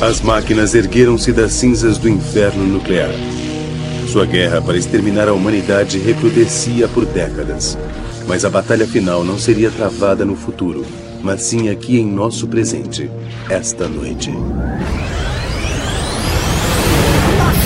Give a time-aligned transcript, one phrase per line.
[0.00, 3.08] As máquinas ergueram-se das cinzas do inferno nuclear.
[4.06, 7.78] Sua guerra para exterminar a humanidade recrudescia por décadas.
[8.28, 10.84] Mas a batalha final não seria travada no futuro,
[11.22, 13.10] mas sim aqui em nosso presente,
[13.48, 14.30] esta noite.
[14.30, 14.42] Nós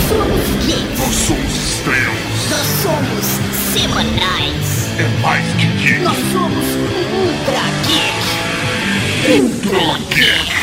[0.08, 0.98] somos geeks.
[1.00, 2.48] Nós somos estrelas.
[2.48, 3.26] Nós somos
[3.72, 4.88] semanais.
[5.00, 6.00] É mais que geek.
[6.04, 6.64] Nós somos
[7.12, 8.22] Ultra Geek.
[9.42, 10.59] Ultra Geek.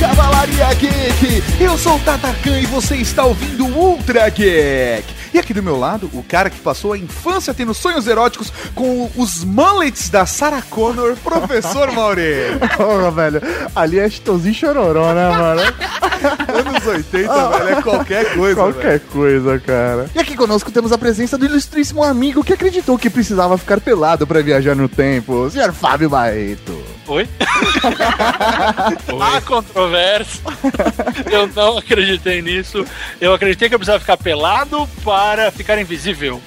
[0.00, 1.42] Cavalaria Geek!
[1.62, 5.04] Eu sou o Tatacan e você está ouvindo o Ultra Geek.
[5.34, 9.10] E aqui do meu lado, o cara que passou a infância tendo sonhos eróticos com
[9.14, 12.24] os mullets da Sarah Connor, professor Mauri.
[12.76, 13.42] Porra, velho.
[13.76, 15.60] Ali é Chitãozinho Chororó, né, mano?
[16.48, 19.02] Anos 80, velho, é qualquer coisa, Qualquer velho.
[19.12, 20.10] coisa, cara.
[20.14, 24.26] E aqui conosco temos a presença do ilustríssimo amigo que acreditou que precisava ficar pelado
[24.26, 26.76] pra viajar no tempo, o senhor Fábio Barreto.
[27.12, 27.28] Oi?
[29.20, 30.42] Há controvérsia.
[31.30, 32.86] Eu não acreditei nisso.
[33.20, 36.40] Eu acreditei que eu precisava ficar pelado para ficar invisível.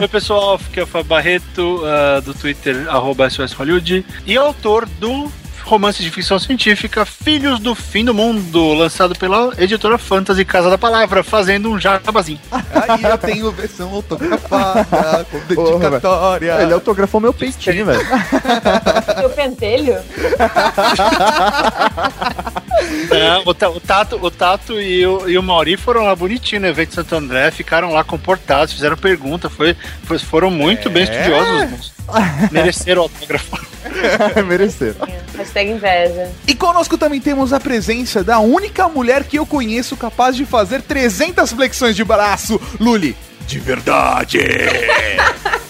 [0.00, 0.54] Oi, pessoal.
[0.54, 5.30] Aqui é o Fábio Barreto, ah, do Twitter, arroba SOS Hollywood, e autor do
[5.70, 10.76] romance de ficção científica Filhos do Fim do Mundo, lançado pela editora Fantasy Casa da
[10.76, 12.40] Palavra, fazendo um jabazinho.
[12.50, 16.60] Aí eu tenho versão autografada, com Porra, dedicatória.
[16.60, 18.00] Ele autografou meu peitinho, velho.
[19.16, 19.94] Seu pentelho?
[23.10, 26.66] Não, o, o Tato, o Tato e, o, e o Mauri foram lá bonitinho no
[26.68, 31.92] evento de Santo André, ficaram lá comportados, fizeram pergunta, foi, foi- foram muito bem estudiosos.
[32.50, 33.58] Mereceram o autógrafo.
[34.46, 34.96] Mereceram.
[35.36, 36.30] Hashtag inveja.
[36.46, 40.82] E conosco também temos a presença da única mulher que eu conheço capaz de fazer
[40.82, 43.16] 300 flexões de braço, Luli.
[43.46, 44.38] De verdade!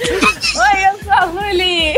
[0.01, 1.95] Oi, eu sou a Luli!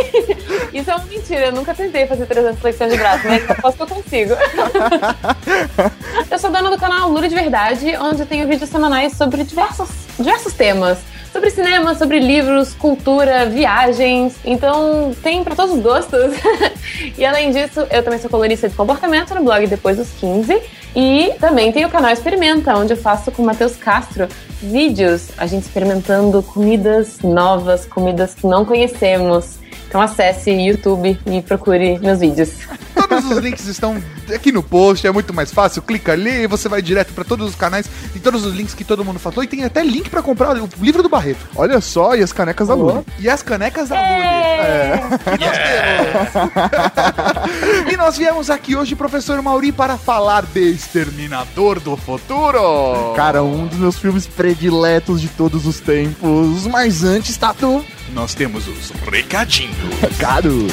[0.73, 3.77] Isso é uma mentira, eu nunca tentei fazer 300 flexões de braço, mas eu posso
[3.77, 4.35] que eu consigo.
[6.31, 9.91] eu sou dona do canal Luli de Verdade, onde eu tenho vídeos semanais sobre diversos,
[10.19, 10.99] diversos temas.
[11.33, 14.35] Sobre cinema, sobre livros, cultura, viagens.
[14.45, 16.35] Então, tem pra todos os gostos.
[17.17, 20.61] e além disso, eu também sou colorista de comportamento no blog Depois dos 15.
[20.95, 24.29] E também tem o canal Experimenta, onde eu faço com o Matheus Castro
[24.63, 29.59] vídeos, a gente experimentando comidas novas, comidas que não conhecemos.
[29.89, 32.51] Então acesse YouTube e procure meus vídeos.
[33.23, 34.03] Todos os links estão
[34.35, 35.83] aqui no post, é muito mais fácil.
[35.83, 38.85] Clica ali e você vai direto pra todos os canais e todos os links que
[38.85, 39.43] todo mundo falou.
[39.45, 41.47] E tem até link pra comprar o livro do Barreto.
[41.55, 43.05] Olha só, e as canecas da Lula.
[43.19, 44.23] E as canecas da Luli.
[44.23, 45.03] É.
[47.93, 53.13] E nós viemos aqui hoje, professor Mauri, para falar de Exterminador do Futuro.
[53.15, 56.67] Cara, um dos meus filmes prediletos de todos os tempos.
[56.67, 57.85] Mas antes, Tatu,
[58.15, 59.77] Nós temos os recadinhos.
[60.01, 60.73] recados.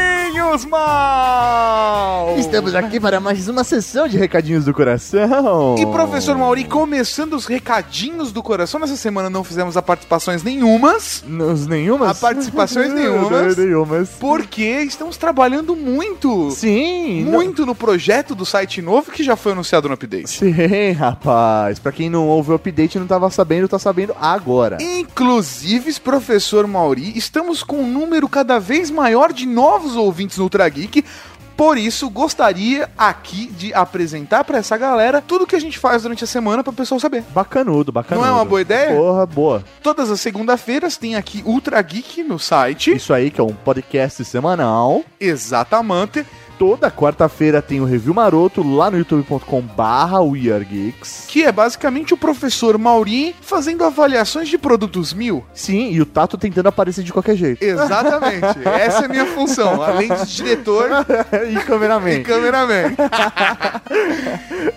[0.41, 2.35] mal!
[2.37, 5.75] Estamos aqui para mais uma sessão de recadinhos do coração.
[5.77, 11.23] E professor Mauri, começando os recadinhos do coração, nessa semana não fizemos a participações nenhumas,
[11.27, 12.09] Nos nenhumas?
[12.09, 13.55] A participações nenhumas.
[13.55, 14.09] nenhumas.
[14.19, 17.23] porque estamos trabalhando muito, Sim.
[17.25, 20.27] não- muito no projeto do site novo que já foi anunciado no update.
[20.29, 21.79] Sim, rapaz.
[21.79, 24.77] Pra quem não ouve o update e não tava sabendo, tá sabendo agora.
[24.81, 30.67] Inclusive, professor Mauri, estamos com um número cada vez maior de novos ouvintes no Ultra
[30.67, 31.03] Geek.
[31.55, 36.23] Por isso, gostaria aqui de apresentar pra essa galera tudo que a gente faz durante
[36.23, 37.23] a semana para o pessoal saber.
[37.29, 38.25] Bacanudo, bacanudo.
[38.25, 38.95] Não é uma boa ideia?
[38.95, 39.63] Porra, boa.
[39.83, 42.95] Todas as segunda-feiras tem aqui Ultra Geek no site.
[42.95, 45.03] Isso aí que é um podcast semanal.
[45.19, 46.25] Exatamente.
[46.61, 50.19] Toda quarta-feira tem o Review Maroto lá no youtube.com barra
[50.63, 51.25] Geeks.
[51.27, 55.43] Que é basicamente o professor Mauri fazendo avaliações de produtos mil.
[55.55, 57.63] Sim, e o Tato tentando aparecer de qualquer jeito.
[57.63, 58.59] Exatamente.
[58.79, 59.81] Essa é a minha função.
[59.81, 60.87] Além de diretor
[61.49, 62.21] e e cameraman.
[62.21, 62.95] cameraman.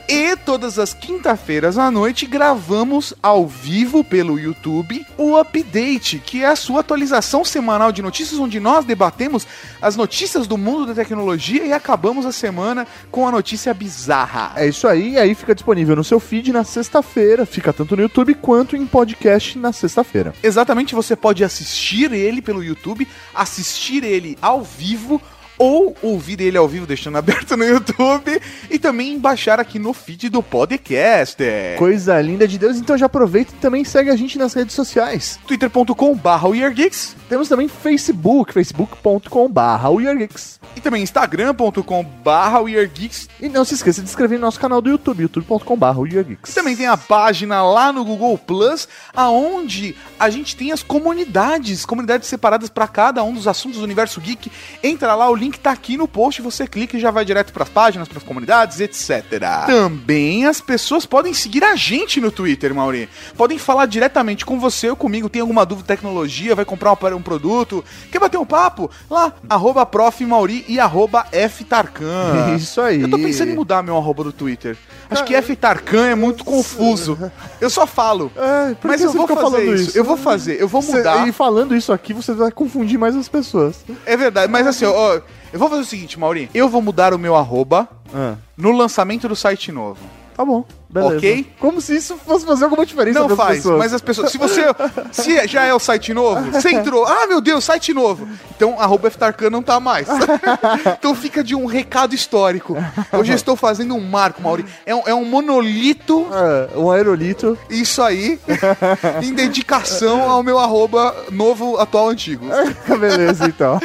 [0.08, 6.46] e todas as quinta-feiras à noite gravamos ao vivo pelo YouTube o Update, que é
[6.46, 9.46] a sua atualização semanal de notícias, onde nós debatemos
[9.82, 14.52] as notícias do mundo da tecnologia e acabamos a semana com a notícia bizarra.
[14.56, 17.44] É isso aí, e aí fica disponível no seu feed na sexta-feira.
[17.44, 20.34] Fica tanto no YouTube quanto em podcast na sexta-feira.
[20.42, 25.20] Exatamente, você pode assistir ele pelo YouTube, assistir ele ao vivo
[25.58, 28.40] ou ouvir ele ao vivo deixando aberto no YouTube
[28.70, 31.42] e também baixar aqui no feed do podcast.
[31.78, 35.38] Coisa linda de Deus, então já aproveita e também segue a gente nas redes sociais.
[36.44, 40.60] WeAreGeeks Temos também Facebook, WeAreGeeks.
[40.76, 41.04] e também
[42.62, 43.28] WeAreGeeks.
[43.40, 46.54] E não se esqueça de inscrever no nosso canal do YouTube, WeAreGeeks.
[46.54, 52.28] Também tem a página lá no Google Plus, aonde a gente tem as comunidades, comunidades
[52.28, 54.50] separadas para cada um dos assuntos do universo geek.
[54.82, 57.62] Entra lá, o link tá aqui no post, você clica e já vai direto para
[57.64, 59.24] as páginas, para as comunidades, etc.
[59.66, 63.08] Também as pessoas podem seguir a gente no Twitter, Mauri.
[63.36, 65.28] Podem falar diretamente com você ou comigo.
[65.28, 68.90] Tem alguma dúvida de tecnologia, vai comprar um, um produto, quer bater um papo?
[69.10, 70.24] Lá, arroba prof.
[70.24, 71.26] Mauri e arroba.
[72.56, 73.02] Isso aí.
[73.02, 74.76] Eu tô pensando em mudar meu arroba do Twitter.
[75.10, 75.54] Acho que F.
[75.56, 77.18] Tarkan é muito confuso.
[77.60, 78.32] Eu só falo.
[78.36, 79.88] É, Mas eu vou fazer falando isso.
[79.90, 79.98] isso?
[79.98, 80.60] Eu vou fazer.
[80.60, 81.28] Eu vou Cê- mudar.
[81.28, 83.76] E falando isso aqui, você vai confundir mais as pessoas.
[84.06, 84.50] É verdade.
[84.50, 85.20] Mas assim, ó,
[85.54, 86.50] eu vou fazer o seguinte, Mauri.
[86.52, 90.00] Eu vou mudar o meu arroba Ah, no lançamento do site novo.
[90.36, 90.64] tá bom,
[90.94, 91.16] beleza.
[91.16, 91.46] Ok.
[91.58, 93.78] Como se isso fosse fazer alguma diferença Não faz, pessoas.
[93.78, 94.30] mas as pessoas.
[94.30, 94.62] Se você.
[95.10, 97.04] Se já é o site novo, você entrou.
[97.04, 98.28] Ah, meu Deus, site novo.
[98.56, 100.06] Então, arroba Ftarkan não tá mais.
[100.98, 102.76] então fica de um recado histórico.
[103.12, 104.64] Hoje eu estou fazendo um marco, Mauri.
[104.86, 107.58] É um, é um monolito, É, um aerolito.
[107.68, 108.38] isso aí,
[109.22, 112.46] em dedicação ao meu arroba novo, atual, antigo.
[112.98, 113.80] beleza, então.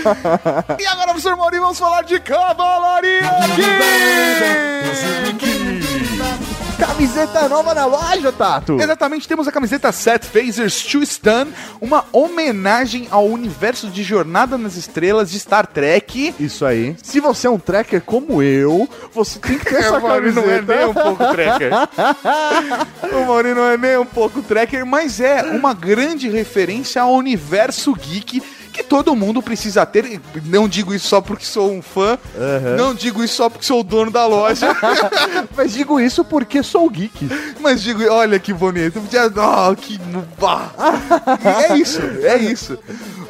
[0.78, 3.22] E agora, professor Mauri, vamos falar de Cavalaria
[5.38, 6.59] Geek!
[6.80, 8.80] Camiseta nova na loja, Tato.
[8.80, 11.48] Exatamente, temos a camiseta Set Phasers to Stun,
[11.82, 16.34] uma homenagem ao universo de Jornada nas Estrelas de Star Trek.
[16.40, 16.96] Isso aí.
[17.04, 20.42] Se você é um tracker como eu, você tem que ter essa camiseta.
[20.42, 21.72] não é nem um pouco tracker.
[23.12, 27.94] o Mauri não é nem um pouco tracker, mas é uma grande referência ao universo
[27.94, 28.42] geek
[28.80, 30.20] que todo mundo precisa ter.
[30.46, 32.18] Não digo isso só porque sou um fã,
[32.78, 34.68] não digo isso só porque sou o dono da loja,
[35.56, 37.28] Mas digo isso porque sou geek.
[37.60, 39.02] mas digo, olha que bonito.
[39.02, 40.00] Oh, que.
[40.40, 40.72] bah.
[41.70, 42.78] É isso, é isso.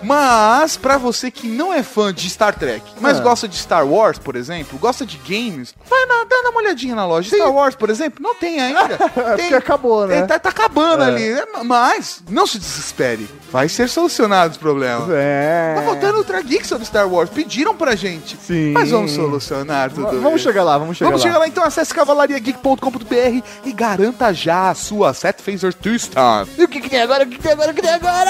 [0.02, 3.22] Mas, pra você que não é fã de Star Trek, mas Ah.
[3.24, 7.06] gosta de Star Wars, por exemplo, gosta de games, vai na, dá uma olhadinha na
[7.06, 7.36] loja.
[7.36, 8.80] Star Wars, por exemplo, não tem ainda.
[9.20, 10.20] É Tem, porque acabou, né?
[10.20, 11.08] É, tá, tá acabando É.
[11.08, 11.30] ali.
[11.32, 13.30] É, Mas, não se desespere.
[13.52, 15.08] Vai ser solucionado o problema.
[15.12, 15.74] É.
[15.76, 17.30] Tá faltando Ultra Geek sobre Star Wars.
[17.30, 18.38] Pediram pra gente.
[18.38, 18.72] Sim.
[18.72, 20.08] Mas vamos solucionar tudo.
[20.08, 20.22] V- isso.
[20.22, 21.28] Vamos chegar lá, vamos chegar Vamos lá.
[21.30, 26.48] chegar lá então, acesse cavalariageek.com.br e garanta já a sua Set Phaser 2 Star.
[26.58, 27.24] E o que, que tem agora?
[27.24, 27.72] O que, que tem agora?
[27.72, 28.30] O que tem agora?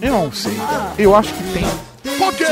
[0.00, 0.56] Eu não sei.
[0.98, 1.64] Eu acho que tem.
[2.18, 2.48] Pocket!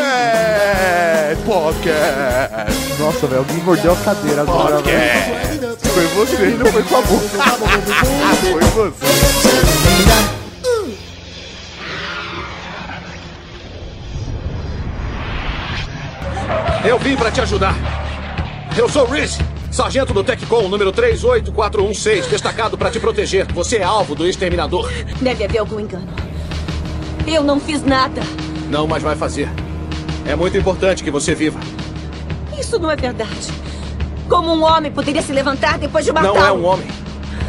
[1.44, 2.98] Pocket!
[2.98, 5.68] Nossa, velho, alguém mordeu a cadeira agora, velho.
[5.68, 5.92] Pocket!
[5.92, 7.28] Foi você, não foi com a boca.
[8.72, 9.84] foi você.
[16.86, 17.74] Eu vim pra te ajudar.
[18.76, 19.38] Eu sou Reese,
[19.70, 23.46] sargento do TechCom número 38416, destacado pra te proteger.
[23.52, 24.92] Você é alvo do exterminador.
[25.20, 26.23] Deve haver algum engano.
[27.26, 28.22] Eu não fiz nada.
[28.68, 29.48] Não, mas vai fazer.
[30.26, 31.58] É muito importante que você viva.
[32.58, 33.52] Isso não é verdade.
[34.28, 36.34] Como um homem poderia se levantar depois de matá-lo?
[36.34, 36.86] Não é um homem.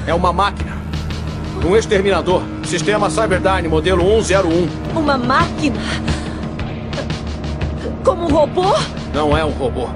[0.07, 0.75] É uma máquina.
[1.65, 2.41] Um exterminador.
[2.63, 4.97] Sistema Cyberdyne, modelo 101.
[4.97, 5.79] Uma máquina?
[8.03, 8.75] Como um robô?
[9.13, 9.89] Não é um robô.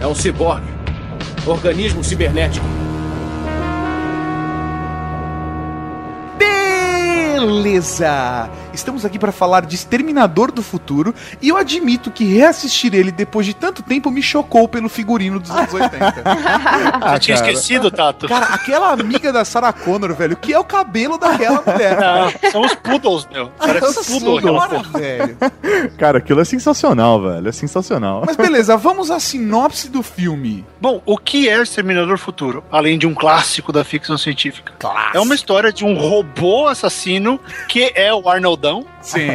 [0.00, 0.66] É um ciborgue.
[1.46, 2.64] Organismo cibernético.
[6.38, 8.48] Beleza!
[8.72, 13.46] Estamos aqui para falar de Exterminador do Futuro e eu admito que reassistir ele depois
[13.46, 16.22] de tanto tempo me chocou pelo figurino dos anos 80.
[17.12, 18.26] Eu tinha esquecido, Tato.
[18.28, 21.98] Cara, aquela amiga da Sarah Connor, velho, que é o cabelo daquela mulher.
[22.00, 23.50] Não, são os poodles, meu.
[23.58, 24.98] Parece poodle aquela Bora, porra.
[24.98, 25.36] velho.
[25.98, 27.48] Cara, aquilo é sensacional, velho.
[27.48, 28.22] É sensacional.
[28.26, 30.64] Mas beleza, vamos à sinopse do filme.
[30.80, 32.64] Bom, o que é Exterminador Futuro?
[32.70, 34.72] Além de um clássico da ficção científica.
[35.14, 37.38] É uma história de um robô assassino
[37.68, 38.28] que é o
[38.64, 39.28] Arnoldão, Sim.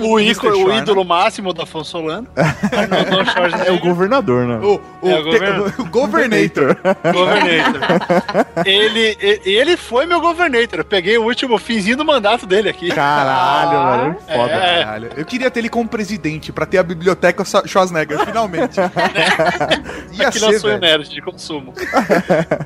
[0.00, 2.26] o, ícone, o ídolo máximo da Afonso Solano.
[2.36, 3.26] Arnoldão
[3.66, 4.56] É o governador, né?
[4.66, 6.76] O, o, É, o governo- o Governator.
[7.12, 7.80] Governator.
[8.64, 10.80] ele, ele, foi meu Governator.
[10.80, 12.88] Eu peguei o último finzinho do mandato dele aqui.
[12.88, 14.16] Caralho, velho.
[14.40, 14.52] Foda.
[14.52, 14.84] É.
[14.84, 18.78] Caralho, eu queria ter ele como presidente pra ter a biblioteca Schwarzenegger, finalmente.
[20.12, 20.92] Ia Aquilo é ser, sonho velho.
[20.98, 21.72] nerd de consumo.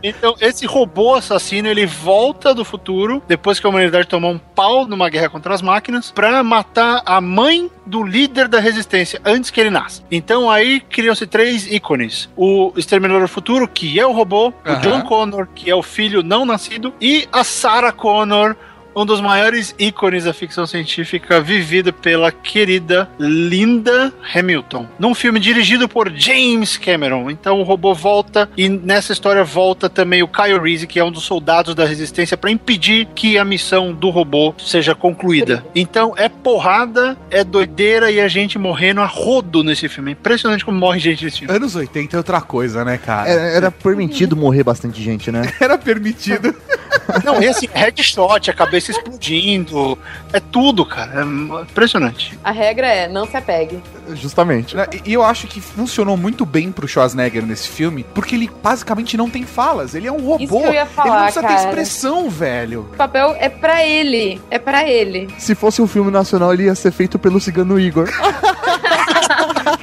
[0.03, 4.87] então, esse robô assassino, ele volta do futuro, depois que a humanidade tomou um pau
[4.87, 9.59] numa guerra contra as máquinas, pra matar a mãe do líder da resistência, antes que
[9.59, 10.03] ele nasça.
[10.11, 12.29] Então aí criam-se três ícones.
[12.37, 16.23] O Exterminador do Futuro, que é o robô, o John Connor, que é o filho
[16.23, 18.55] não nascido, e a Sarah Connor,
[18.95, 25.89] um dos maiores ícones da ficção científica vivido pela querida Linda Hamilton, num filme dirigido
[25.89, 27.31] por James Cameron.
[27.31, 31.11] Então o robô volta e nessa história volta também o Kyle Reese, que é um
[31.11, 35.65] dos soldados da resistência, para impedir que a missão do robô seja concluída.
[35.75, 40.11] Então é porrada, é doideira e a gente morrendo a rodo nesse filme.
[40.11, 41.55] É impressionante como morre gente nesse filme.
[41.55, 43.29] Anos 80 é outra coisa, né, cara?
[43.29, 45.43] Era, era permitido morrer bastante gente, né?
[45.61, 46.55] Era permitido.
[47.25, 49.99] Não, e assim, headshot, a cabeça explodindo.
[50.33, 51.23] É tudo, cara.
[51.23, 52.39] É impressionante.
[52.43, 53.81] A regra é, não se apegue.
[54.15, 54.77] Justamente.
[54.77, 59.17] Né, E eu acho que funcionou muito bem pro Schwarzenegger nesse filme, porque ele basicamente
[59.17, 59.95] não tem falas.
[59.95, 60.43] Ele é um robô.
[60.45, 61.69] Isso que eu ia ele não falar, precisa ter cara.
[61.69, 62.81] expressão, velho.
[62.93, 64.41] O papel é pra ele.
[64.51, 65.29] É pra ele.
[65.39, 68.09] Se fosse um filme nacional, ele ia ser feito pelo Cigano Igor.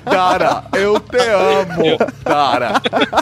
[0.09, 2.81] Cara, eu te amo, cara.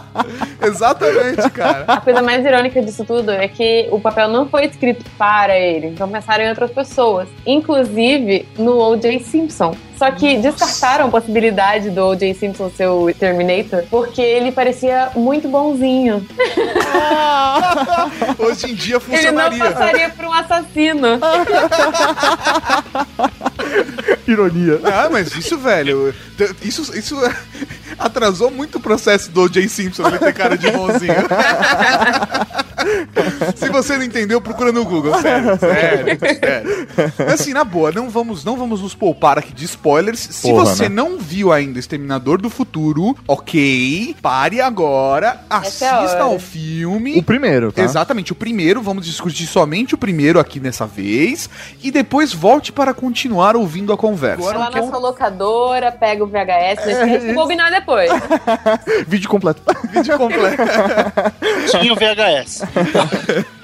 [0.61, 1.85] Exatamente, cara.
[1.87, 5.87] A coisa mais irônica disso tudo é que o papel não foi escrito para ele,
[5.87, 9.19] então pensaram em outras pessoas, inclusive no O.J.
[9.19, 9.75] Simpson.
[9.97, 12.33] Só que descartaram a possibilidade do O.J.
[12.33, 16.25] Simpson ser o Terminator porque ele parecia muito bonzinho.
[18.37, 19.71] Hoje em dia Ele não funcionaria.
[19.71, 21.07] passaria por um assassino.
[24.27, 24.79] Ironia.
[24.83, 26.13] Ah, mas isso, velho,
[26.61, 27.15] isso, isso
[27.97, 29.67] atrasou muito o processo do O.J.
[29.67, 31.13] Simpson ele ter cara de bonzinho.
[33.55, 36.87] Se você não entendeu, procura no Google, sério, sério, sério.
[37.33, 40.19] Assim, na boa, não vamos, não vamos nos poupar aqui de spoilers.
[40.19, 40.95] Se Porra, você né?
[40.95, 46.33] não viu ainda Exterminador do Futuro, ok, pare agora, Essa é a assista hora.
[46.33, 47.17] ao filme.
[47.17, 47.81] O primeiro, tá?
[47.81, 51.49] Exatamente, o primeiro, vamos discutir somente o primeiro aqui nessa vez,
[51.81, 54.43] e depois volte para continuar ouvindo a conversa.
[54.43, 58.09] Vai lá na sua locadora, pega o VHS, deixa a gente bobinar depois.
[59.07, 59.61] Vídeo completo.
[59.91, 60.63] Vídeo completo.
[61.71, 62.63] Tinha o VHS.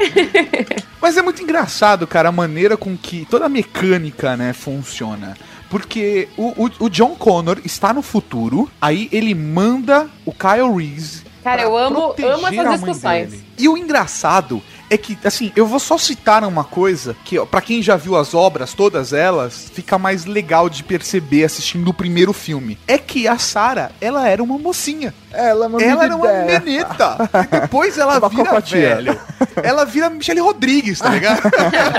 [1.02, 5.36] Mas é muito engraçado, cara, a maneira com que toda a mecânica, né, funciona.
[5.70, 11.24] Porque o, o, o John Connor está no futuro, aí ele manda o Kyle Reese.
[11.44, 13.30] Cara, pra eu amo- amo essas discussões.
[13.32, 13.44] dele.
[13.58, 14.62] E o engraçado
[14.92, 18.18] é que, assim, eu vou só citar uma coisa que, ó, pra quem já viu
[18.18, 22.78] as obras, todas elas, fica mais legal de perceber assistindo o primeiro filme.
[22.86, 25.14] É que a Sarah, ela era uma mocinha.
[25.34, 27.30] Ela, é uma Ela era uma meneta.
[27.54, 29.20] E depois ela Uma vira velho.
[29.64, 31.42] Ela vira Michelle Rodrigues, tá ligado?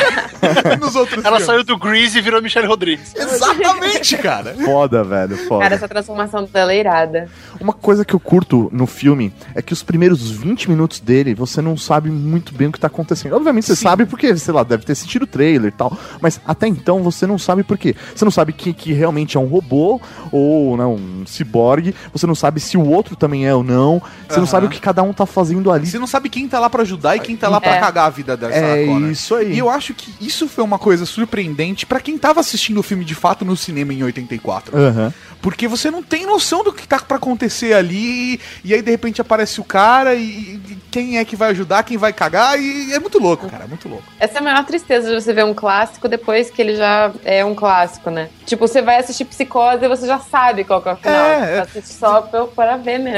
[0.80, 1.46] Nos outros Ela filmes.
[1.46, 3.14] saiu do Grease e virou Michelle Rodrigues.
[3.14, 4.54] Exatamente, cara.
[4.54, 5.62] Foda, velho, foda.
[5.62, 7.28] Cara, essa transformação dela é irada.
[7.60, 11.60] Uma coisa que eu curto no filme é que os primeiros 20 minutos dele, você
[11.60, 13.34] não sabe muito bem o que tá acontecendo.
[13.34, 13.82] Obviamente você Sim.
[13.82, 15.96] sabe porque, sei lá, deve ter assistido o trailer e tal.
[16.20, 17.94] Mas até então você não sabe por quê.
[18.14, 21.94] Você não sabe que, que realmente é um robô ou não, um ciborgue.
[22.12, 24.02] Você não sabe se o outro também é ou não.
[24.28, 25.86] Você não sabe o que cada um tá fazendo ali.
[25.86, 27.80] Você não sabe quem tá lá pra ajudar e quem tá lá pra É.
[27.80, 29.10] cagar a vida da Sarah É Connor.
[29.10, 29.52] isso aí.
[29.52, 33.04] E eu acho que isso foi uma coisa surpreendente pra quem tava assistindo o filme
[33.04, 34.76] de fato no cinema em 84.
[34.76, 35.14] Aham.
[35.40, 39.20] Porque você não tem noção do que tá pra acontecer ali, e aí de repente
[39.20, 43.00] aparece o cara, e, e quem é que vai ajudar, quem vai cagar, e é
[43.00, 44.04] muito louco, cara, é muito louco.
[44.20, 47.44] Essa é a maior tristeza de você ver um clássico depois que ele já é
[47.44, 48.28] um clássico, né?
[48.46, 51.14] Tipo, você vai assistir Psicose e você já sabe qual que é o final.
[51.16, 51.58] É, você é.
[51.60, 53.11] assiste só pra, para ver mesmo.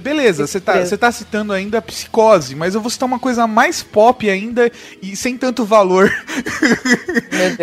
[0.00, 3.82] Beleza, você tá, tá citando ainda a psicose, mas eu vou citar uma coisa mais
[3.82, 4.70] pop ainda
[5.02, 6.10] e sem tanto valor.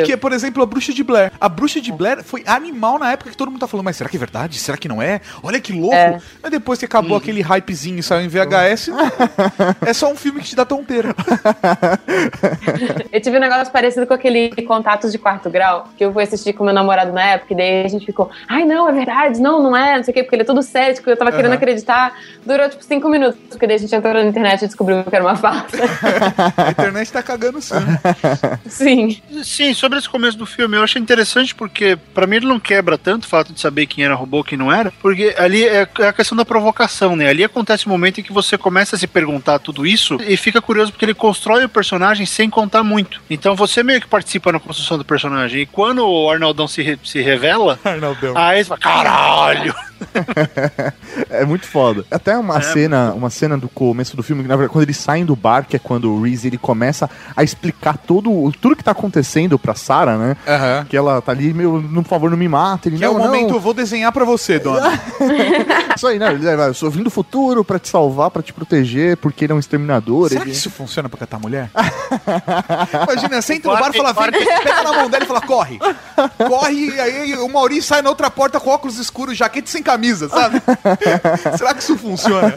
[0.05, 1.31] Que é, por exemplo, a Bruxa de Blair.
[1.39, 4.09] A Bruxa de Blair foi animal na época que todo mundo tá falando, mas será
[4.09, 4.59] que é verdade?
[4.59, 5.21] Será que não é?
[5.43, 5.95] Olha que louco.
[5.95, 6.19] É.
[6.41, 8.89] Mas depois que acabou aquele hypezinho e saiu em VHS,
[9.85, 11.13] é só um filme que te dá tonteira.
[13.11, 16.53] Eu tive um negócio parecido com aquele Contatos de Quarto Grau, que eu fui assistir
[16.53, 19.61] com meu namorado na época, e daí a gente ficou, ai não, é verdade, não,
[19.61, 21.57] não é, não sei o quê, porque ele é todo cético, eu tava querendo Aham.
[21.65, 22.13] Acreditar.
[22.45, 25.23] Durou tipo cinco minutos, porque daí a gente entrou na internet e descobriu que era
[25.25, 25.77] uma farsa.
[26.57, 27.73] A internet tá cagando sim.
[28.67, 29.21] Sim.
[29.43, 32.97] Sim, sobre esse começo do filme, eu achei interessante porque, pra mim, ele não quebra
[32.97, 35.87] tanto o fato de saber quem era robô e quem não era, porque ali é
[35.99, 37.27] é a questão da provocação, né?
[37.29, 40.61] Ali acontece o momento em que você começa a se perguntar tudo isso e fica
[40.61, 43.21] curioso porque ele constrói o personagem sem contar muito.
[43.29, 45.61] Então você meio que participa na construção do personagem.
[45.61, 48.33] E quando o Arnaldão se, re- se revela, Arnaldão.
[48.37, 49.75] aí você fala, caralho!
[51.29, 52.05] É muito foda.
[52.11, 55.25] Até uma cena, uma cena do começo do filme, que, na verdade, quando eles saem
[55.25, 58.83] do bar, que é quando o Reese ele começa a explicar todo, o- tudo que
[58.83, 60.37] tá acontecendo pra Sarah, né?
[60.47, 60.85] Aham.
[60.89, 62.87] Que ela tá ali, meu, por favor, não me mata.
[62.89, 63.25] Ele, Que é não, o não.
[63.25, 64.99] momento, eu vou desenhar pra você, dona.
[65.95, 66.33] Isso aí, né?
[66.33, 69.53] Ele, "Ah, Eu sou vim do futuro pra te salvar, pra te proteger, porque ele
[69.53, 70.29] é um exterminador.
[70.29, 70.51] Será ele...
[70.51, 71.69] que isso funciona pra catar mulher?
[73.03, 75.79] Imagina, senta no bar e fala, vem, pega na mão dela e fala, corre.
[76.47, 79.94] Corre, e aí o Maurício sai na outra porta com óculos escuros, jaqueta sem camisa.
[79.95, 80.61] Camisa, sabe?
[81.57, 82.53] Será que isso funciona?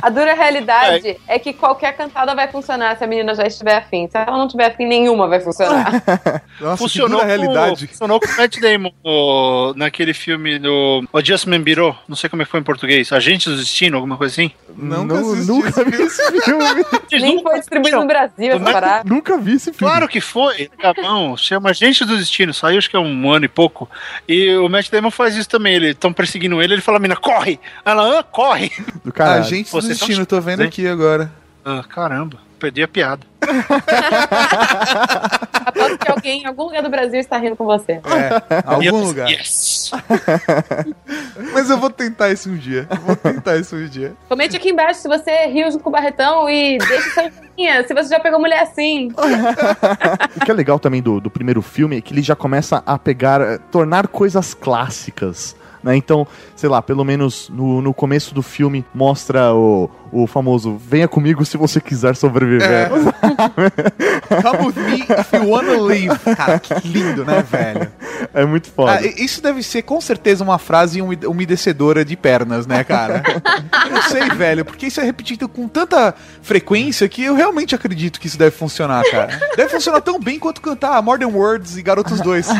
[0.00, 1.38] A dura realidade é.
[1.38, 4.08] que qualquer cantada vai funcionar se a menina já estiver afim.
[4.10, 6.02] Se ela não tiver afim, nenhuma vai funcionar.
[6.60, 7.86] Nossa, funcionou com, realidade.
[7.88, 12.44] funcionou com o Matt Damon no- naquele filme do Adjustment Bureau, não sei como é
[12.44, 14.50] que foi em português, Agente do Destino, alguma coisa assim.
[14.76, 16.64] Nunca Não- nunca vi esse filme.
[17.12, 19.08] Nem foi distribuído no Brasil essa parada.
[19.08, 19.78] nunca vi esse filme.
[19.92, 23.48] Claro que foi, Gabão, chama Agente do Destino, saiu acho que é um ano e
[23.48, 23.88] pouco,
[24.28, 27.58] e o Matt Damon faz isso também, eles estão perseguindo ele, ele fala, mina, corre!
[27.84, 28.72] Ela, ah, corre!
[29.04, 29.40] Do caralho.
[29.40, 31.30] Agente Você do tá Destino, tô vendo aqui agora.
[31.64, 33.26] Ah, caramba, perdi a piada.
[35.64, 37.92] Aposto que alguém em algum lugar do Brasil está rindo com você.
[37.92, 38.02] É,
[38.64, 39.28] algum lugar.
[39.28, 39.90] Yes!
[41.52, 42.88] Mas eu vou tentar isso um dia.
[43.04, 44.14] Vou tentar isso um dia.
[44.28, 47.94] Comente aqui embaixo se você riu junto com o Barretão e deixa seu joinha se
[47.94, 49.10] você já pegou mulher assim.
[50.36, 52.98] O que é legal também do, do primeiro filme é que ele já começa a
[52.98, 55.54] pegar, eh, tornar coisas clássicas.
[55.82, 55.96] Né?
[55.96, 61.06] Então, sei lá, pelo menos no, no começo do filme mostra o, o famoso Venha
[61.06, 62.90] comigo se você quiser sobreviver.
[64.42, 66.18] Come with me if you wanna live.
[66.36, 67.90] Cara, que lindo, né, velho?
[68.34, 68.92] É, muito foda.
[68.92, 73.22] Ah, isso deve ser com certeza uma frase ume- umedecedora de pernas, né, cara?
[73.86, 78.18] eu não sei, velho, porque isso é repetido com tanta frequência que eu realmente acredito
[78.20, 79.38] que isso deve funcionar, cara.
[79.56, 82.48] Deve funcionar tão bem quanto cantar Modern Words e Garotos 2.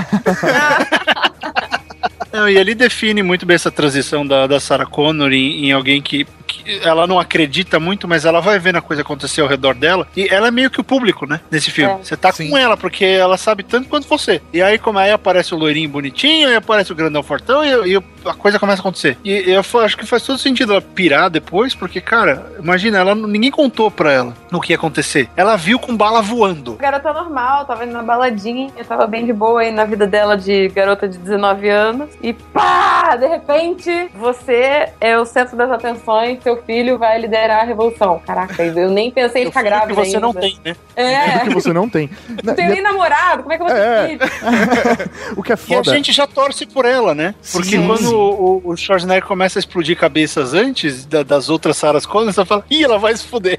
[2.32, 6.00] Não, e ele define muito bem essa transição da, da Sarah Connor em, em alguém
[6.00, 6.47] que, que
[6.82, 10.06] ela não acredita muito, mas ela vai vendo a coisa acontecer ao redor dela.
[10.16, 11.40] E ela é meio que o público, né?
[11.50, 11.92] Nesse filme.
[11.92, 11.96] É.
[11.98, 12.50] Você tá Sim.
[12.50, 14.40] com ela, porque ela sabe tanto quanto você.
[14.52, 18.02] E aí, como aí aparece o loirinho bonitinho, aí aparece o grandão fortão e, e
[18.24, 19.16] a coisa começa a acontecer.
[19.24, 23.50] E eu acho que faz todo sentido ela pirar depois, porque, cara, imagina, ela, ninguém
[23.50, 25.28] contou pra ela no que ia acontecer.
[25.36, 26.74] Ela viu com bala voando.
[26.74, 30.68] Garota normal, tava indo na baladinha, tava bem de boa aí na vida dela de
[30.68, 32.10] garota de 19 anos.
[32.22, 33.16] E pá!
[33.16, 38.20] De repente, você é o centro das atenções, seu filho vai liderar a revolução.
[38.26, 40.20] Caraca, eu nem pensei em ficar filho que grávida você ainda.
[40.20, 40.76] não tem, né?
[40.96, 42.10] É, que você não tem.
[42.42, 44.08] não tenho nem namorado, como é que eu vou ter É.
[44.08, 44.20] filho?
[45.36, 45.90] O que é E a foda.
[45.94, 47.34] gente já torce por ela, né?
[47.52, 47.86] Porque Sim.
[47.86, 52.44] quando o, o Schwarzenegger começa a explodir cabeças antes da- das outras Sarah Connor, você
[52.44, 53.58] fala, ih, ela vai se fuder.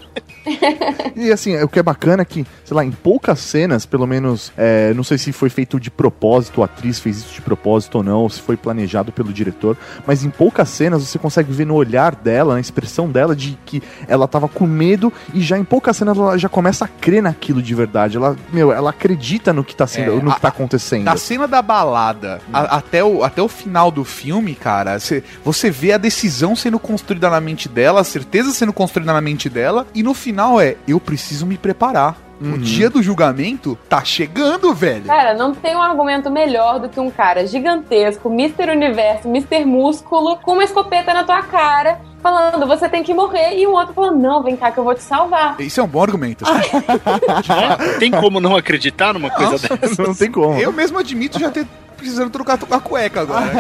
[1.16, 4.52] E assim, o que é bacana é que, sei lá, em poucas cenas, pelo menos,
[4.58, 8.04] é, não sei se foi feito de propósito, a atriz fez isso de propósito ou
[8.04, 9.78] não, ou se foi planejado pelo diretor,
[10.08, 13.82] mas em poucas cenas você consegue ver no olhar dela, na expressão dela, de que
[14.08, 17.62] ela tava com medo e já em poucas cenas ela já começa a crer naquilo
[17.62, 18.18] de verdade.
[18.18, 21.06] Ela, meu, ela acredita no que tá sendo, É, no a- que tá acontecendo.
[21.06, 25.70] Da cena da balada a- até, o, até o final do filme, cara, cê- você
[25.70, 29.86] vê a decisão sendo construída na mente dela, a certeza sendo construída na mente dela,
[29.94, 32.16] e no final é: eu preciso me preparar.
[32.42, 35.06] O dia do julgamento tá chegando, velho.
[35.06, 38.72] Cara, não tem um argumento melhor do que um cara gigantesco, Mr.
[38.72, 39.66] Universo, Mr.
[39.66, 43.94] Músculo, com uma escopeta na tua cara, falando, você tem que morrer, e o outro
[43.94, 45.60] falando, não, vem cá que eu vou te salvar.
[45.60, 46.46] Isso é um bom argumento.
[48.00, 50.04] Tem como não acreditar numa coisa Nossa, dessa?
[50.04, 50.60] Não tem como.
[50.60, 51.66] Eu mesmo admito já ter
[52.00, 53.50] precisando trocar a cueca agora.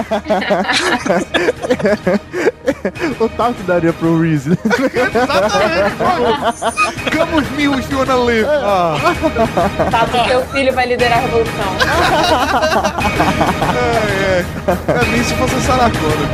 [3.19, 4.49] O tal que daria pro Reese.
[7.57, 8.47] Me if you wanna live.
[8.49, 8.95] Ah,
[9.91, 11.75] Tá, seu filho vai liderar a revolução.
[13.75, 14.45] é, é.
[14.85, 16.29] Pra mim, se fosse Sarah Connor.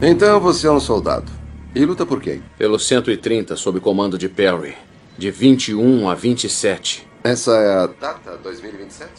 [0.00, 1.30] Então você é um soldado.
[1.74, 2.42] E luta por quem?
[2.58, 4.74] Pelo 130, sob comando de Perry.
[5.16, 7.06] De 21 a 27.
[7.24, 9.10] Essa é a data 2027?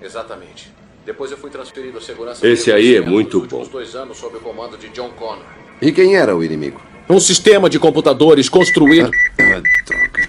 [0.00, 0.72] Exatamente.
[1.04, 2.46] Depois eu fui transferido à segurança.
[2.46, 3.66] Esse aí é muito bom.
[3.70, 5.44] dois anos sob o comando de John Connor.
[5.80, 6.80] E quem era o inimigo?
[7.08, 10.28] Um sistema de computadores construído, Ah, droga.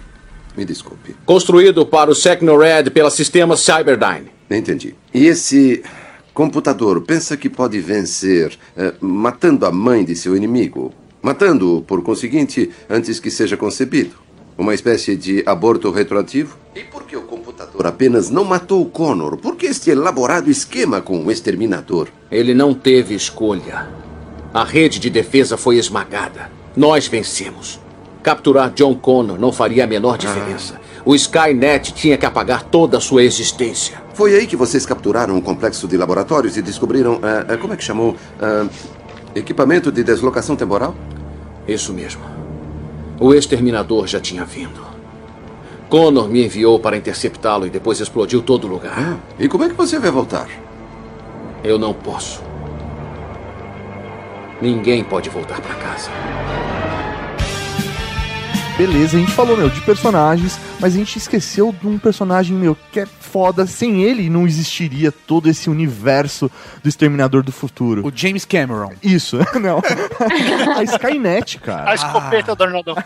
[0.55, 1.15] Me desculpe.
[1.25, 4.31] construído para o Secnored pela sistema Cyberdyne.
[4.49, 4.95] Entendi.
[5.13, 5.83] E esse
[6.33, 10.93] computador pensa que pode vencer eh, matando a mãe de seu inimigo?
[11.21, 14.15] Matando-o, por conseguinte, antes que seja concebido?
[14.57, 16.57] Uma espécie de aborto retroativo?
[16.75, 19.37] E por que o computador apenas não matou o Connor?
[19.37, 22.07] Por que este elaborado esquema com o exterminador?
[22.31, 23.87] Ele não teve escolha.
[24.53, 26.49] A rede de defesa foi esmagada.
[26.75, 27.79] Nós vencemos.
[28.23, 30.79] Capturar John Connor não faria a menor diferença.
[31.05, 34.01] O Skynet tinha que apagar toda a sua existência.
[34.13, 37.19] Foi aí que vocês capturaram um complexo de laboratórios e descobriram.
[37.23, 38.15] ah, ah, como é que chamou?
[38.41, 38.67] Ah,
[39.35, 40.95] equipamento de deslocação temporal?
[41.67, 42.21] Isso mesmo.
[43.19, 44.87] O exterminador já tinha vindo.
[45.89, 48.93] Connor me enviou para interceptá-lo e depois explodiu todo o lugar.
[48.97, 50.47] Ah, e como é que você vai voltar?
[51.63, 52.41] Eu não posso.
[54.61, 56.11] Ninguém pode voltar para casa.
[58.79, 62.77] Beleza, a gente falou, meu, de personagens, mas a gente esqueceu de um personagem, meu,
[62.93, 63.67] que é foda.
[63.67, 66.49] Sem ele, não existiria todo esse universo
[66.81, 68.07] do Exterminador do Futuro.
[68.07, 68.93] O James Cameron.
[69.03, 69.81] Isso, não.
[70.77, 71.93] a Skynet, A cara.
[71.93, 72.95] escopeta do Arnaldão.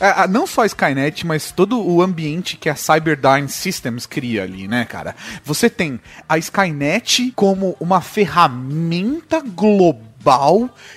[0.00, 4.44] É, a- não só a Skynet, mas todo o ambiente que a Cyberdyne Systems cria
[4.44, 5.14] ali, né, cara?
[5.44, 10.09] Você tem a Skynet como uma ferramenta global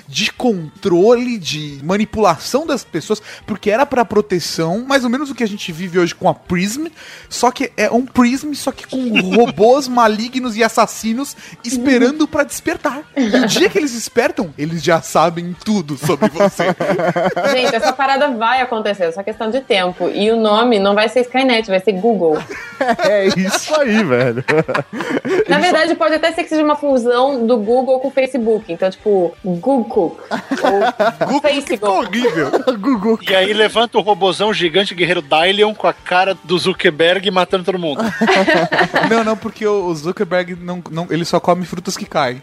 [0.08, 5.44] de controle, de manipulação das pessoas, porque era pra proteção, mais ou menos o que
[5.44, 6.88] a gente vive hoje com a Prism,
[7.30, 13.04] só que é um Prism, só que com robôs malignos e assassinos esperando pra despertar.
[13.16, 16.66] E o dia que eles despertam, eles já sabem tudo sobre você.
[17.52, 20.10] Gente, essa parada vai acontecer, é só questão de tempo.
[20.10, 22.38] E o nome não vai ser Skynet, vai ser Google.
[23.08, 24.44] É isso aí, velho.
[25.48, 28.74] Na verdade, pode até ser que seja uma fusão do Google com o Facebook.
[28.74, 29.13] Então, tipo,
[29.44, 30.18] Google
[31.32, 32.08] ou Facebook.
[32.08, 32.52] horrível.
[32.80, 33.20] Google.
[33.22, 37.80] E aí levanta o robozão gigante guerreiro Dylion com a cara do Zuckerberg matando todo
[37.80, 38.02] mundo.
[39.10, 42.42] Não, não, porque o Zuckerberg não, não, ele só come frutas que caem.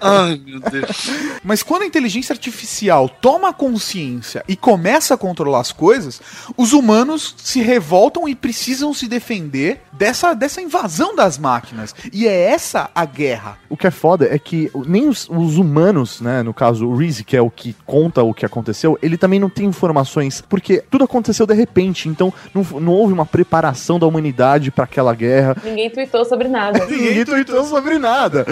[0.00, 1.10] Ai, meu Deus.
[1.42, 6.20] Mas quando a inteligência artificial toma consciência e começa a controlar as coisas,
[6.56, 11.94] os humanos se revoltam e precisam se defender dessa, dessa invasão das máquinas.
[12.12, 13.58] E é essa a guerra.
[13.68, 17.24] O que é foda é que nem os, os humanos, né, no caso o Reese,
[17.24, 21.04] que é o que conta o que aconteceu, ele também não tem informações, porque tudo
[21.04, 25.56] aconteceu de repente, então não, não houve uma preparação da humanidade pra aquela guerra.
[25.62, 26.84] Ninguém tweetou sobre nada.
[26.86, 28.46] Ninguém tweetou sobre nada.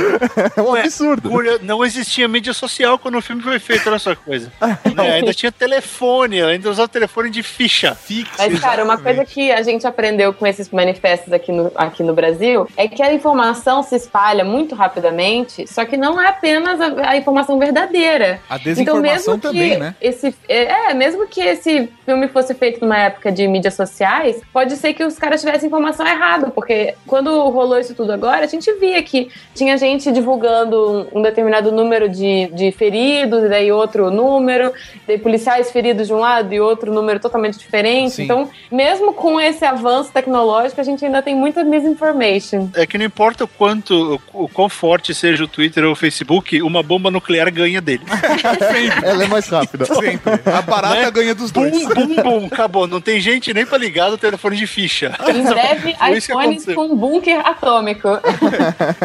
[0.57, 1.31] É um absurdo.
[1.62, 4.53] Não existia mídia social quando o filme foi feito, olha só que coisa.
[4.97, 7.95] Né, Ainda tinha telefone, ainda usava telefone de ficha.
[7.95, 8.31] Fixa.
[8.38, 12.14] Mas, cara, uma coisa que a gente aprendeu com esses manifestos aqui no, aqui no
[12.14, 17.11] Brasil é que a informação se espalha muito rapidamente, só que não é apenas a,
[17.11, 18.40] a informação verdadeira.
[18.48, 19.94] A desinformação então, mesmo também, que né?
[20.00, 24.94] Esse, é, mesmo que esse filme fosse feito numa época de mídias sociais, pode ser
[24.94, 29.02] que os caras tivessem informação errada, porque quando rolou isso tudo agora, a gente via
[29.02, 34.72] que tinha gente divulgando um, determinado número de, de feridos, e daí outro número,
[35.06, 38.14] daí policiais feridos de um lado e outro número totalmente diferente.
[38.14, 38.22] Sim.
[38.24, 42.68] Então, mesmo com esse avanço tecnológico, a gente ainda tem muita misinformation.
[42.74, 46.61] É que não importa o quanto, o, o quão forte seja o Twitter o Facebook,
[46.62, 48.03] uma bomba nuclear ganha dele.
[49.03, 49.85] Ela é mais rápida.
[49.87, 50.33] Sempre.
[50.44, 51.11] A barata Né?
[51.11, 51.87] ganha dos Bum, dois.
[51.94, 52.87] bum, bum, acabou.
[52.87, 55.16] Não tem gente nem pra ligar do telefone de ficha.
[55.29, 58.09] Em breve, iPhones com bunker atômico.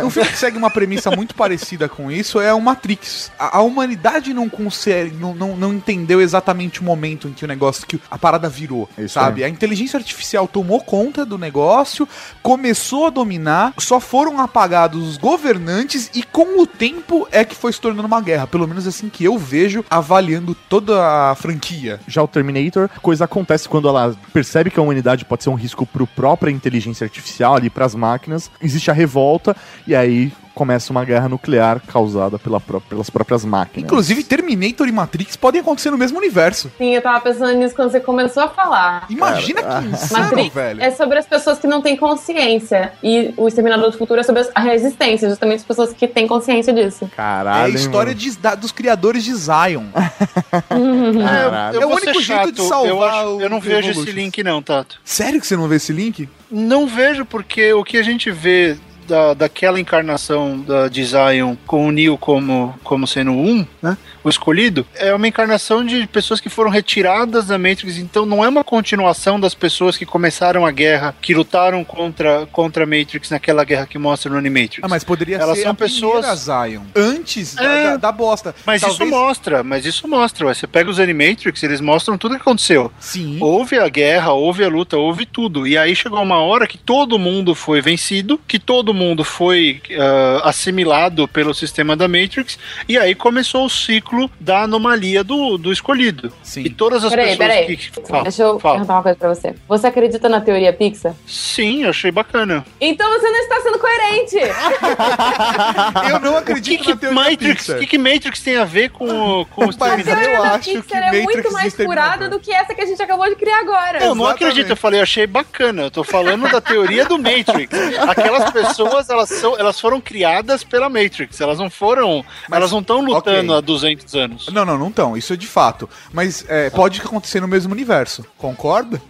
[0.03, 3.31] Um filme que segue uma premissa muito parecida com isso é o Matrix.
[3.37, 7.47] A, a humanidade não consegue, não, não, não entendeu exatamente o momento em que o
[7.47, 9.43] negócio, que a parada virou, Isso sabe?
[9.43, 12.07] A inteligência artificial tomou conta do negócio,
[12.41, 17.71] começou a dominar, só foram apagados os governantes e com o tempo é que foi
[17.71, 18.47] se tornando uma guerra.
[18.47, 21.99] Pelo menos assim que eu vejo avaliando toda a franquia.
[22.07, 25.85] Já o Terminator, coisa acontece quando ela percebe que a humanidade pode ser um risco
[25.85, 29.55] pro própria inteligência artificial ali pras máquinas, existe a revolta
[29.85, 33.85] e aí começa uma guerra nuclear causada pela pró- pelas próprias máquinas.
[33.85, 36.71] Inclusive, Terminator e Matrix podem acontecer no mesmo universo.
[36.77, 39.05] Sim, eu tava pensando nisso quando você começou a falar.
[39.09, 40.81] Imagina que insano, Matrix velho.
[40.81, 42.93] é sobre as pessoas que não têm consciência.
[43.03, 46.73] E o Exterminador do Futuro é sobre a resistência, justamente as pessoas que têm consciência
[46.73, 47.05] disso.
[47.05, 47.63] É Caralho.
[47.65, 49.85] a hein, história de- da- dos criadores de Zion.
[50.69, 51.75] Caralho.
[51.75, 53.59] Eu É o vou único ser jeito de chato, salvar eu, acho- o eu não
[53.59, 54.99] vejo esse link, não, Tato.
[55.03, 56.27] Sério que você não vê esse link?
[56.49, 58.77] Não vejo porque o que a gente vê
[59.11, 63.97] da, daquela encarnação da, de Zion com o Neo como, como sendo um, né?
[64.23, 68.47] O escolhido, é uma encarnação de pessoas que foram retiradas da Matrix, então não é
[68.47, 73.63] uma continuação das pessoas que começaram a guerra, que lutaram contra, contra a Matrix naquela
[73.63, 74.79] guerra que mostra no Animatrix.
[74.83, 76.83] Ah, mas poderia Elas ser são a pessoas- Zion.
[76.95, 77.83] Antes da, É.
[77.91, 78.53] da- da bosta.
[78.65, 80.45] Mas isso Talvez- mostra, mas isso mostra.
[80.45, 80.53] ué.
[80.53, 82.91] Você pega os Animatrix, eles mostram tudo o que aconteceu.
[82.99, 83.37] Sim.
[83.41, 85.65] Houve a guerra, houve a luta, houve tudo.
[85.65, 90.41] E aí chegou uma hora que todo mundo foi vencido, que todo mundo foi ah,
[90.49, 96.31] assimilado pelo sistema da Matrix, e aí começou o ciclo da anomalia do, do escolhido.
[96.43, 96.61] Sim.
[96.63, 97.77] E todas as Peraí, pessoas peraí.
[97.77, 97.91] que.
[98.07, 98.75] Fala, Deixa eu fala.
[98.75, 99.55] perguntar uma coisa pra você.
[99.67, 101.13] Você acredita na teoria Pixar?
[101.27, 102.65] Sim, eu achei bacana.
[102.79, 104.37] Então você não está sendo coerente!
[106.11, 107.75] Eu não O que, acredito que na teoria Matrix, Pixar.
[107.75, 109.05] o que, que Matrix tem a ver com,
[109.41, 112.51] o- com o teoria eu acho que Pixar é Matrix muito mais furada do que
[112.51, 113.99] essa que a gente acabou de criar agora.
[113.99, 114.69] Não, não acredito.
[114.69, 115.83] Eu falei, eu achei bacana.
[115.83, 117.69] Eu tô falando da teoria do Matrix.
[118.07, 121.39] Aquelas pessoas, elas, são, elas foram criadas pela Matrix.
[121.41, 122.23] Elas não foram.
[122.49, 123.57] Mas- elas não estão lutando ok.
[123.57, 124.47] há 200 anos.
[124.49, 125.15] Não, não, não estão.
[125.17, 125.89] Isso é de fato.
[126.13, 128.25] Mas é, pode acontecer no mesmo universo.
[128.37, 129.01] Concorda?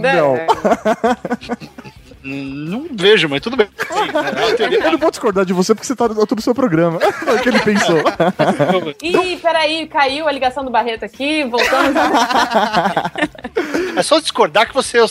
[0.00, 0.36] Não.
[2.28, 3.68] Não vejo, mas tudo bem.
[4.58, 4.86] É.
[4.86, 6.98] Eu não vou discordar de você porque você tá no seu programa.
[7.24, 7.98] Foi o que ele pensou.
[9.02, 11.94] Ih, peraí, caiu a ligação do Barreto aqui, voltamos.
[13.96, 15.04] É só discordar que você, é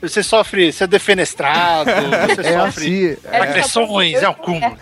[0.00, 1.90] você sofre, você é defenestrado,
[2.34, 3.16] você É sofre assim.
[3.30, 4.76] é- agressões, é um cúmulo.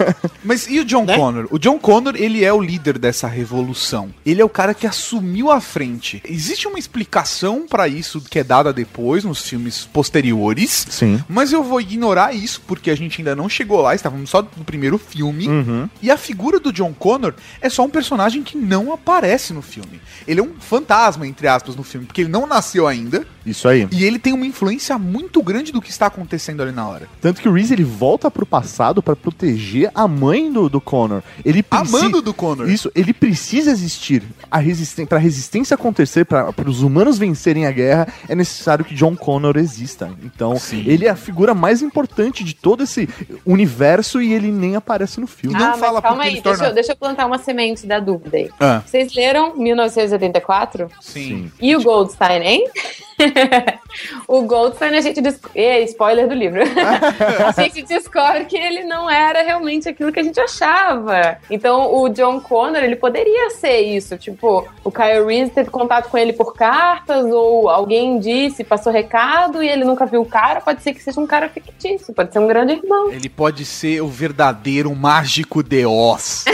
[0.45, 1.47] Mas e o John Connor?
[1.51, 4.11] O John Connor, ele é o líder dessa revolução.
[4.25, 6.23] Ele é o cara que assumiu a frente.
[6.29, 10.87] Existe uma explicação pra isso que é dada depois nos filmes posteriores.
[10.91, 11.23] Sim.
[11.29, 14.64] Mas eu vou ignorar isso porque a gente ainda não chegou lá, estávamos só no
[14.64, 15.49] primeiro filme.
[15.49, 15.88] Uhum.
[16.01, 20.01] E a figura do John Connor é só um personagem que não aparece no filme.
[20.27, 23.27] Ele é um fantasma, entre aspas, no filme, porque ele não nasceu ainda.
[23.47, 23.87] Isso aí.
[23.93, 27.09] E ele tem uma influência muito grande do que está acontecendo ali na hora.
[27.21, 31.23] Tanto que o Reese ele volta pro passado pra proteger a mãe do, do Connor.
[31.45, 32.69] Ele A preci- mando do Connor.
[32.69, 34.23] Isso, ele precisa existir.
[34.51, 39.15] A resisten pra resistência acontecer, para os humanos vencerem a guerra, é necessário que John
[39.17, 40.11] Connor exista.
[40.25, 40.55] Então,
[40.85, 43.09] ele é a figura mais importante de todo esse
[43.45, 45.57] universo e ele nem aparece no filme.
[45.57, 48.51] ah, mas calma aí, deixa, eu, deixa eu plantar uma semente da dúvida aí.
[48.59, 48.83] Ah.
[48.87, 50.91] Vocês leram 1984?
[51.01, 51.51] Sim.
[51.61, 52.71] E o Goldstein, hein?
[54.27, 55.85] o Goldstein, a gente descobre.
[55.85, 56.61] Spoiler do livro.
[57.57, 61.38] a gente descobre que ele não era realmente aquilo que a gente achava.
[61.51, 64.16] Então, o John Connor, ele poderia ser isso.
[64.16, 69.62] Tipo, o Kyle Reese teve contato com ele por cartas, ou alguém disse, passou recado
[69.62, 70.61] e ele nunca viu o cara.
[70.61, 73.11] Pode ser que seja um cara fictício, pode ser um grande irmão.
[73.11, 76.44] Ele pode ser o verdadeiro mágico de Oz.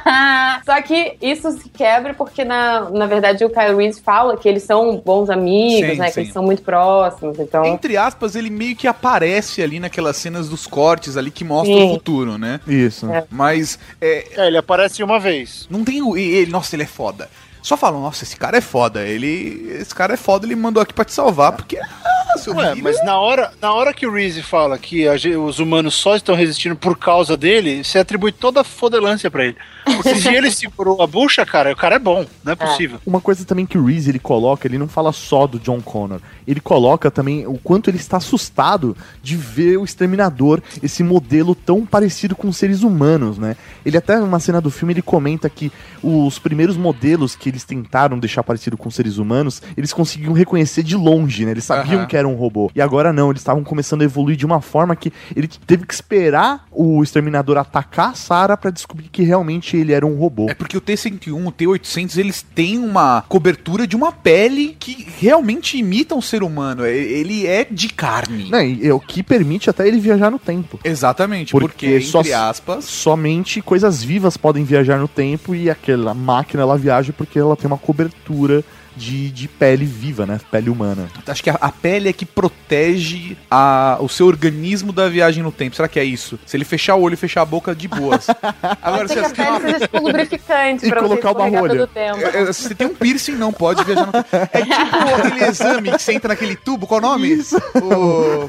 [0.64, 4.62] Só que isso se quebra porque, na, na verdade, o Kyle Reese fala que eles
[4.62, 6.10] são bons amigos, Sim, né?
[6.10, 6.19] sim.
[6.20, 7.38] Que eles são muito próximos.
[7.38, 7.64] Então.
[7.66, 11.90] Entre aspas, ele meio que aparece ali naquelas cenas dos cortes ali que mostram Sim.
[11.90, 12.60] o futuro, né?
[12.66, 13.10] Isso.
[13.10, 13.24] É.
[13.30, 15.66] Mas é, É, ele aparece uma vez.
[15.70, 16.16] não tem o.
[16.16, 17.28] e Ele, nossa, ele é foda.
[17.62, 19.06] Só falam, nossa, esse cara é foda.
[19.06, 19.68] Ele.
[19.70, 21.78] Esse cara é foda, ele mandou aqui pra te salvar, porque.
[21.78, 25.58] Ah, seu Ué, mas na hora, na hora que o Reese fala que a os
[25.58, 29.56] humanos só estão resistindo por causa dele, você atribui toda a fodelância pra ele.
[29.84, 33.00] Porque se ele segurou a bucha, cara, o cara é bom, não é possível.
[33.04, 36.20] Uma coisa também que o Reese ele coloca, ele não fala só do John Connor,
[36.46, 41.84] ele coloca também o quanto ele está assustado de ver o Exterminador, esse modelo tão
[41.84, 43.56] parecido com seres humanos, né?
[43.84, 48.18] Ele até numa cena do filme ele comenta que os primeiros modelos que eles tentaram
[48.18, 51.50] deixar parecido com seres humanos, eles conseguiam reconhecer de longe, né?
[51.52, 52.06] Eles sabiam Aham.
[52.06, 52.70] que era um robô.
[52.74, 55.94] E agora não, eles estavam começando a evoluir de uma forma que ele teve que
[55.94, 60.46] esperar o Exterminador atacar a Sarah para descobrir que realmente ele era um robô.
[60.48, 65.78] É porque o T-101, o T-800, eles têm uma cobertura de uma pele que realmente
[65.78, 66.84] imita um ser humano.
[66.84, 68.50] É- Ele é de carne.
[68.80, 70.78] E é o que permite até ele viajar no tempo.
[70.84, 76.62] Exatamente, porque, só- entre aspas, Somente coisas vivas podem viajar no tempo e aquela máquina
[76.62, 78.64] ela viaja porque ela tem uma cobertura
[79.00, 80.38] de, de pele viva, né?
[80.50, 81.08] Pele humana.
[81.26, 85.50] acho que a, a pele é que protege a- o seu organismo da viagem no
[85.50, 85.74] tempo.
[85.74, 86.38] Será que é isso?
[86.44, 88.26] Se ele fechar o olho e fechar a boca, de boas.
[88.82, 91.88] Agora, que a você, pele seja tipo lubrificante E pra colocar você uma rolha.
[91.94, 94.28] É, é, se você tem um piercing, não pode viajar no tempo.
[94.52, 97.40] É tipo aquele exame que você entra naquele tubo, qual é o nome?
[97.82, 98.46] O...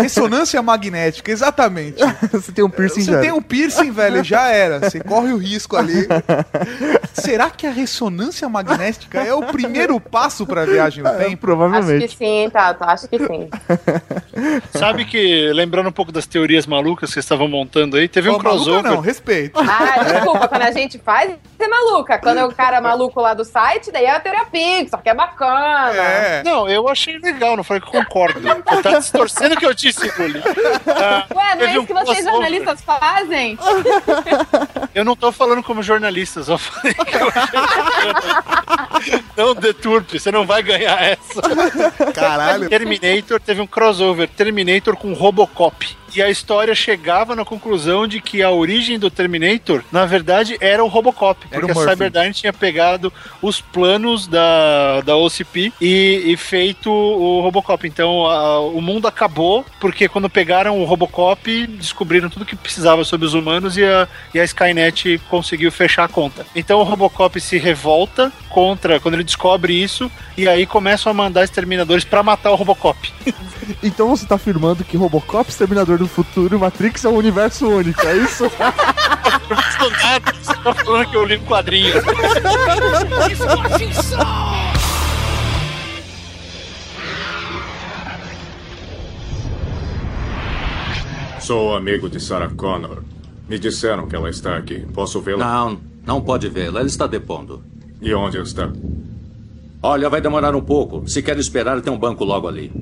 [0.00, 1.98] Ressonância magnética, exatamente.
[2.32, 3.20] Você tem um piercing Você já.
[3.20, 4.80] tem um piercing, velho, já era.
[4.90, 6.06] Você corre o risco ali.
[7.12, 11.22] Será que a ressonância magnética é o primeiro passo pra viagem no É, tempo?
[11.26, 12.16] Acho que provavelmente.
[12.16, 12.84] sim, Tato.
[12.84, 13.48] Acho que sim.
[14.78, 18.34] Sabe que, lembrando um pouco das teorias malucas que vocês estavam montando aí, teve um
[18.34, 18.90] Ô, maluca crossover.
[18.90, 19.58] não, respeito.
[19.60, 22.18] Ah, desculpa, quando a gente faz, é maluca.
[22.18, 25.14] Quando é o cara maluco lá do site, daí é a terapia, só que é
[25.14, 25.90] bacana.
[25.94, 26.42] É.
[26.44, 28.40] Não, eu achei legal, não falei que eu concordo.
[28.40, 30.42] Você tá distorcendo o que eu disse, Guli.
[30.86, 32.32] Ah, Ué, não é isso um que vocês crossover.
[32.32, 33.58] jornalistas fazem?
[34.94, 40.46] Eu não tô falando como jornalista, só falei que eu achei Não deturpe, você não
[40.46, 41.40] vai ganhar essa.
[42.12, 42.68] Caralho.
[42.68, 45.96] Terminator teve um crossover, Terminator com Robocop.
[46.14, 50.84] E a história chegava na conclusão de que a origem do Terminator, na verdade, era
[50.84, 51.46] o Robocop.
[51.50, 51.88] Era Porque o a.
[51.88, 57.86] Cyberdyne tinha pegado os planos da, da OCP e, e feito o Robocop.
[57.86, 63.26] Então a- o mundo acabou porque quando pegaram o Robocop, descobriram tudo que precisava sobre
[63.26, 66.44] os humanos e a, e a Skynet conseguiu fechar a conta.
[66.54, 71.42] Então o Robocop se revolta contra, quando ele descobre isso, e aí começam a mandar
[71.44, 73.10] exterminadores pra matar o Robocop.
[73.82, 78.16] Então você tá afirmando que Robocop, Exterminador do Futuro Matrix é um universo único, é
[78.16, 78.44] isso?
[79.78, 81.92] Do nada, você tá falando que eu li um quadrinho.
[91.38, 93.04] Sou amigo de Sarah Connor.
[93.48, 94.80] Me disseram que ela está aqui.
[94.92, 95.44] Posso vê-la?
[95.44, 96.80] Não, não pode vê-la.
[96.80, 97.62] Ela está depondo.
[98.00, 98.72] E onde está?
[99.80, 101.08] Olha, vai demorar um pouco.
[101.08, 102.72] Se quer esperar, tem um banco logo ali.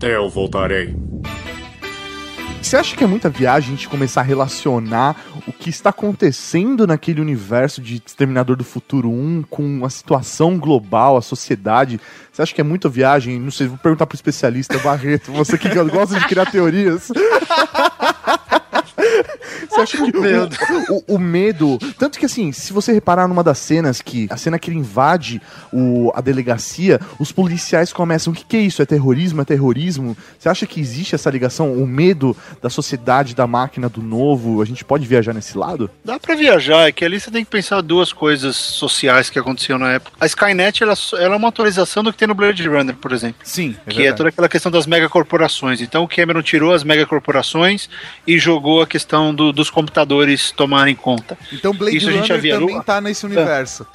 [0.00, 0.94] Eu voltarei.
[2.62, 6.86] Você acha que é muita viagem a gente começar a relacionar o que está acontecendo
[6.86, 12.00] naquele universo de Exterminador do Futuro 1 com a situação global, a sociedade?
[12.30, 13.40] Você acha que é muita viagem?
[13.40, 17.08] Não sei, vou perguntar pro especialista Barreto, você que gosta de criar teorias.
[19.68, 21.78] Você acha que o, o- o medo.
[21.98, 24.26] Tanto que assim, se você reparar numa das cenas que.
[24.30, 25.40] A cena que ele invade
[25.72, 28.32] o, a delegacia, os policiais começam.
[28.32, 28.82] O que, que é isso?
[28.82, 29.40] É terrorismo?
[29.42, 30.16] É terrorismo?
[30.38, 31.72] Você acha que existe essa ligação?
[31.74, 34.60] O medo da sociedade, da máquina, do novo?
[34.62, 35.90] A gente pode viajar nesse lado?
[36.04, 39.78] Dá pra viajar, é que ali você tem que pensar duas coisas sociais que aconteciam
[39.78, 40.16] na época.
[40.20, 43.36] A Skynet, ela, ela é uma atualização do que tem no Blade Runner, por exemplo.
[43.44, 45.80] Sim, que é toda aquela questão das megacorporações.
[45.80, 47.88] Então o Cameron tirou as megacorporações
[48.26, 51.36] e jogou a questão do- dos computadores tomarem conta.
[51.52, 52.58] Então Blade Isso a gente já Runner via.
[52.58, 53.86] também tá nesse universo.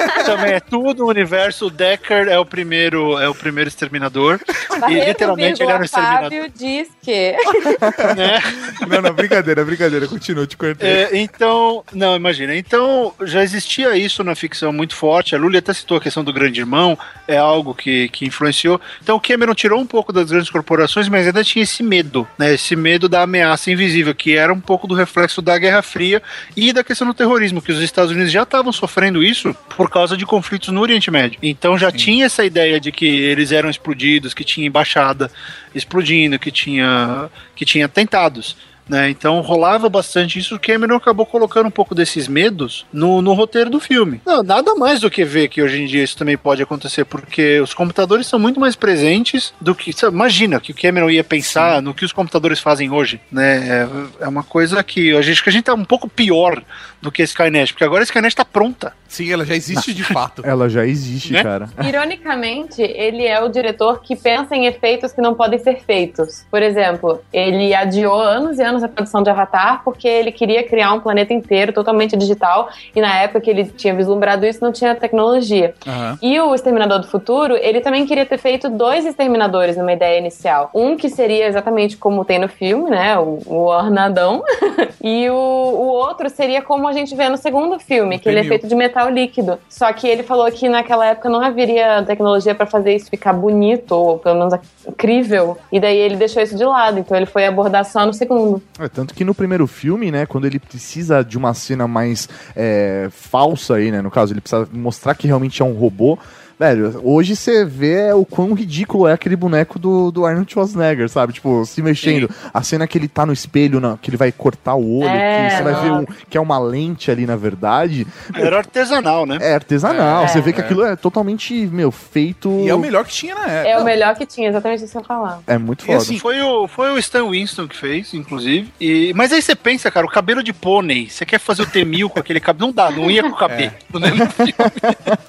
[0.24, 1.66] Também é tudo o universo.
[1.66, 4.40] O Decker é o primeiro, é o primeiro exterminador.
[4.88, 6.30] e literalmente ele era um vírgula, exterminador.
[6.30, 7.36] Fábio diz que...
[8.16, 8.40] Né?
[8.88, 10.08] Não, não, brincadeira, brincadeira.
[10.08, 10.88] Continua, te cortei.
[10.88, 12.54] É, então, não, imagina.
[12.54, 15.34] Então, já existia isso na ficção muito forte.
[15.34, 18.80] A Lully até citou a questão do grande irmão, é algo que, que influenciou.
[19.02, 22.54] Então, o Cameron tirou um pouco das grandes corporações, mas ainda tinha esse medo, né?
[22.54, 26.22] Esse medo da ameaça invisível, que era um pouco do reflexo da Guerra Fria
[26.56, 30.16] e da questão do terrorismo, que os Estados Unidos já estavam sofrendo isso por causa
[30.16, 31.38] de conflitos no Oriente Médio.
[31.42, 35.30] Então, já tinha essa ideia de que eles eram explodidos, que tinha embaixada
[35.74, 38.56] explodindo, que tinha, que tinha atentados.
[38.90, 39.08] Né?
[39.08, 40.56] Então rolava bastante isso.
[40.56, 44.20] O Cameron acabou colocando um pouco desses medos no, no roteiro do filme.
[44.26, 47.60] Não, nada mais do que ver que hoje em dia isso também pode acontecer, porque
[47.60, 49.92] os computadores são muito mais presentes do que.
[49.92, 53.20] sabe, imagina que o Cameron ia pensar no que os computadores fazem hoje.
[53.30, 53.86] Né?
[54.20, 56.60] É, é uma coisa que a gente, que a gente tá um pouco pior
[57.00, 58.92] do que a Skynet, porque agora a Skynet tá pronta.
[59.06, 60.40] Sim, ela já existe de fato.
[60.46, 61.42] Ela já existe, Né?
[61.42, 61.68] cara.
[61.84, 66.44] Ironicamente, ele é o diretor que pensa em efeitos que não podem ser feitos.
[66.48, 70.92] Por exemplo, ele adiou anos e anos a produção de Avatar porque ele queria criar
[70.92, 74.94] um planeta inteiro totalmente digital e na época que ele tinha vislumbrado isso não tinha
[74.94, 75.74] tecnologia.
[76.22, 80.70] E o Exterminador do Futuro, ele também queria ter feito dois exterminadores numa ideia inicial.
[80.74, 83.18] Um que seria exatamente como tem no filme, né?
[83.18, 84.42] O, o Ornadão.
[85.02, 88.44] e o, o outro seria como a gente vê no segundo filme, que ele é
[88.44, 89.58] feito de metal líquido.
[89.68, 93.92] Só que ele falou que naquela época não haveria tecnologia pra fazer isso ficar bonito,
[93.92, 94.54] ou pelo menos
[94.86, 95.56] incrível.
[95.70, 96.98] E daí ele deixou isso de lado.
[96.98, 98.59] Então ele foi abordar só no segundo.
[98.78, 103.08] É, tanto que no primeiro filme, né, quando ele precisa de uma cena mais é,
[103.10, 106.18] falsa aí, né, no caso, ele precisa mostrar que realmente é um robô.
[106.60, 111.32] Velho, hoje você vê o quão ridículo é aquele boneco do, do Arnold Schwarzenegger, sabe?
[111.32, 112.28] Tipo, se mexendo.
[112.52, 115.48] A cena que ele tá no espelho, na- que ele vai cortar o olho, É,
[115.48, 118.06] que você vai ver um, que é uma lente ali, na verdade.
[118.34, 119.38] Era artesanal, né?
[119.40, 120.24] É artesanal.
[120.24, 120.28] É.
[120.28, 122.50] Você vê que aquilo é totalmente, meu, feito.
[122.60, 123.68] E é o melhor que tinha na época.
[123.70, 125.40] É o melhor que tinha, exatamente isso que eu ia falar.
[125.46, 125.96] É muito E foda.
[125.96, 128.70] assim, foi o, foi o Stan Winston que fez, inclusive.
[128.78, 132.10] E, mas aí você pensa, cara, o cabelo de pônei, você quer fazer o T-1000
[132.10, 132.66] com aquele cabelo?
[132.66, 133.72] Não dá, não ia com o cabelo.
[133.94, 134.10] Né?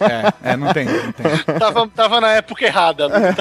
[0.02, 1.20] É, é, não tem, não tem.
[1.60, 3.07] tava, tava na época errada.
[3.07, 3.36] né?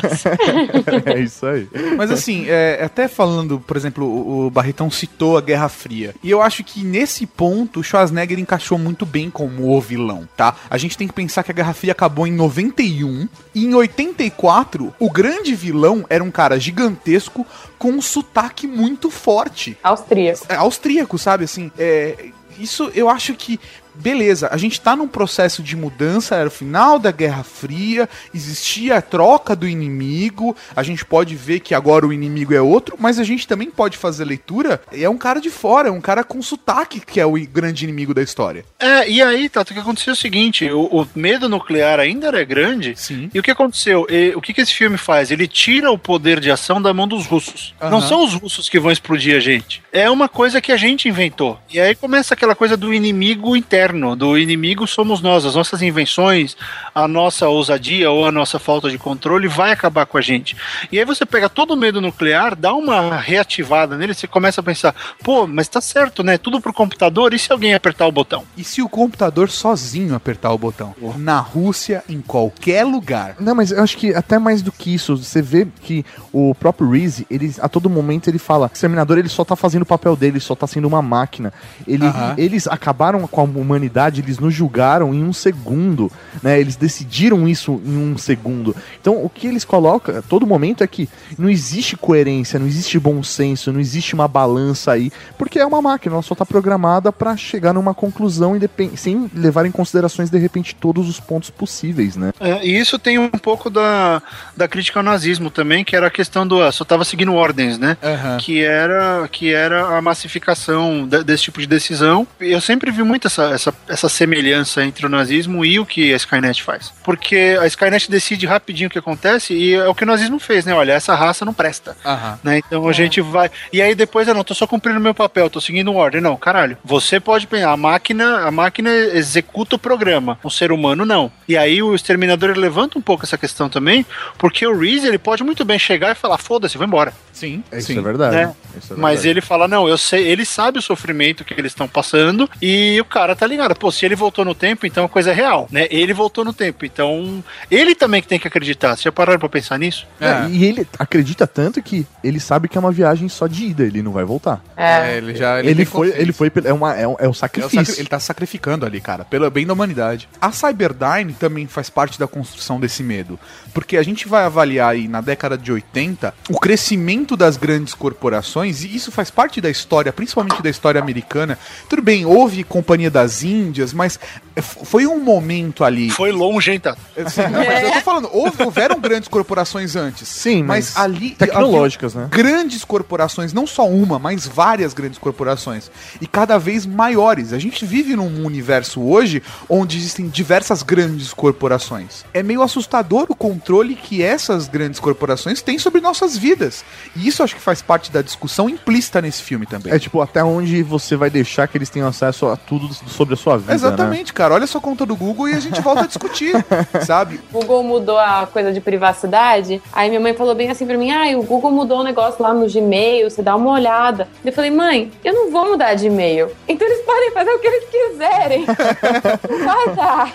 [1.06, 1.68] é isso aí.
[1.96, 6.14] Mas assim, é, até falando, por exemplo, o, o Barretão citou a Guerra Fria.
[6.22, 10.54] E eu acho que nesse ponto o Schwarzenegger encaixou muito bem como o vilão, tá?
[10.68, 14.94] A gente tem que pensar que a Guerra Fria acabou em 91 e em 84
[14.98, 17.46] o grande vilão era um cara gigantesco
[17.78, 19.76] com um sotaque muito forte.
[19.82, 20.46] Austríaco.
[20.48, 21.44] É, austríaco, sabe?
[21.44, 23.58] Assim, é, isso eu acho que.
[24.00, 28.96] Beleza, a gente tá num processo de mudança, era o final da Guerra Fria, existia
[28.96, 33.18] a troca do inimigo, a gente pode ver que agora o inimigo é outro, mas
[33.18, 36.40] a gente também pode fazer leitura, é um cara de fora, é um cara com
[36.40, 38.64] sotaque que é o grande inimigo da história.
[38.78, 42.28] É, e aí, Tato, o que aconteceu é o seguinte: o, o medo nuclear ainda
[42.28, 42.94] era grande.
[42.96, 43.30] Sim.
[43.32, 44.06] E o que aconteceu?
[44.08, 45.30] E, o que, que esse filme faz?
[45.30, 47.74] Ele tira o poder de ação da mão dos russos.
[47.80, 47.90] Aham.
[47.90, 49.82] Não são os russos que vão explodir a gente.
[49.92, 51.58] É uma coisa que a gente inventou.
[51.70, 53.89] E aí começa aquela coisa do inimigo interno.
[54.16, 55.44] Do inimigo somos nós.
[55.44, 56.56] As nossas invenções,
[56.94, 60.56] a nossa ousadia ou a nossa falta de controle vai acabar com a gente.
[60.92, 64.64] E aí você pega todo o medo nuclear, dá uma reativada nele, você começa a
[64.64, 66.38] pensar, pô, mas tá certo, né?
[66.38, 68.44] Tudo pro computador, e se alguém apertar o botão?
[68.56, 70.94] E se o computador sozinho apertar o botão?
[71.16, 73.36] Na Rússia, em qualquer lugar.
[73.40, 76.90] Não, mas eu acho que até mais do que isso, você vê que o próprio
[76.90, 80.14] Reese, ele, a todo momento ele fala, o Exterminador ele só tá fazendo o papel
[80.14, 81.52] dele, só tá sendo uma máquina.
[81.86, 82.34] Ele, Aham.
[82.36, 86.10] Eles acabaram com a humanidade humanidade, eles nos julgaram em um segundo,
[86.42, 86.60] né?
[86.60, 88.76] Eles decidiram isso em um segundo.
[89.00, 91.08] Então, o que eles colocam a todo momento é que
[91.38, 95.80] não existe coerência, não existe bom senso, não existe uma balança aí, porque é uma
[95.80, 98.58] máquina, ela só tá programada para chegar numa conclusão
[98.96, 102.32] sem levar em considerações de repente todos os pontos possíveis, né?
[102.38, 104.22] É, e isso tem um pouco da,
[104.56, 106.60] da crítica ao nazismo também, que era a questão do.
[106.62, 107.96] ah, Só estava seguindo ordens, né?
[108.38, 112.26] Que era, que era a massificação de- desse tipo de decisão.
[112.38, 116.16] Eu sempre vi muito essa, essa, essa semelhança entre o nazismo e o que a
[116.16, 116.92] Skynet faz.
[117.04, 120.64] Porque a Skynet decide rapidinho o que acontece e é o que o nazismo fez,
[120.64, 120.74] né?
[120.74, 121.96] Olha, essa raça não presta.
[122.04, 122.38] Aham.
[122.42, 122.58] Né?
[122.58, 123.50] Então a gente vai.
[123.72, 126.20] E aí depois, eu não, tô só cumprindo meu papel, tô seguindo ordem.
[126.20, 126.76] Não, caralho.
[126.84, 131.30] Você pode pensar, a máquina, a máquina executa o programa, o ser humano não.
[131.48, 134.04] E aí o exterminador ele levanta um pouco essa questão também,
[134.38, 137.12] porque o Reese ele pode muito bem chegar e falar, foda-se, vou embora.
[137.32, 137.98] Sim, Isso sim.
[137.98, 138.36] é verdade.
[138.36, 138.54] Né?
[138.76, 139.28] Isso é Mas verdade.
[139.28, 143.04] ele fala, não, eu sei, ele sabe o sofrimento que eles estão passando e o
[143.04, 143.74] cara tá ligado.
[143.74, 145.86] Pô, se ele voltou no tempo, então a coisa é real, né?
[145.90, 148.96] Ele voltou no tempo, então ele também que tem que acreditar.
[148.96, 150.06] Você já pararam pra pensar nisso?
[150.20, 153.82] É, E ele acredita tanto que ele sabe que é uma viagem só de ida,
[153.84, 154.62] ele não vai voltar.
[154.76, 155.58] É, ele já.
[155.60, 157.84] Ele, tem foi, ele foi, é, uma, é, um, é um É sacrifício.
[157.84, 160.28] sacri- ele tá sacrificando ali, cara, pelo bem da humanidade.
[160.40, 163.38] A Cyberdyne também faz parte da construção desse medo.
[163.74, 168.82] Porque a gente vai avaliar aí na década de 80 o crescimento das grandes corporações,
[168.84, 171.58] e isso faz parte da história, principalmente da história americana.
[171.88, 174.18] Tudo bem, houve Companhia das Índias, mas
[174.56, 176.10] f- foi um momento ali.
[176.10, 176.96] Foi longe, hein, tá?
[177.16, 180.28] Assim, não, mas eu tô falando, houve- houveram grandes corporações antes.
[180.28, 181.30] Sim, mas, mas ali.
[181.30, 182.28] tecnológicas, né?
[182.30, 185.90] Grandes corporações, não só uma, mas várias grandes corporações.
[186.20, 187.52] E cada vez maiores.
[187.52, 192.24] A gente vive num universo hoje onde existem diversas grandes corporações.
[192.32, 196.84] É meio assustador o controle que essas grandes corporações têm sobre nossas vidas.
[197.16, 199.92] E isso acho que faz parte da discussão implícita nesse filme também.
[199.92, 203.36] É tipo, até onde você vai deixar que eles tenham acesso a tudo sobre a
[203.36, 203.70] sua vida.
[203.70, 203.74] né?
[203.74, 204.54] Exatamente, cara.
[204.54, 206.54] Olha sua conta do Google e a gente volta a discutir,
[207.06, 207.40] sabe?
[207.52, 209.82] O Google mudou a coisa de privacidade.
[209.92, 212.52] Aí minha mãe falou bem assim pra mim: ah, o Google mudou um negócio lá
[212.52, 214.28] no Gmail, você dá uma olhada.
[214.44, 216.50] Eu falei, mãe, eu não vou mudar de e-mail.
[216.68, 218.66] Então eles podem fazer o que eles quiserem.
[219.64, 220.32] Vai dar.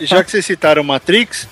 [0.00, 1.48] Já que vocês citaram Matrix,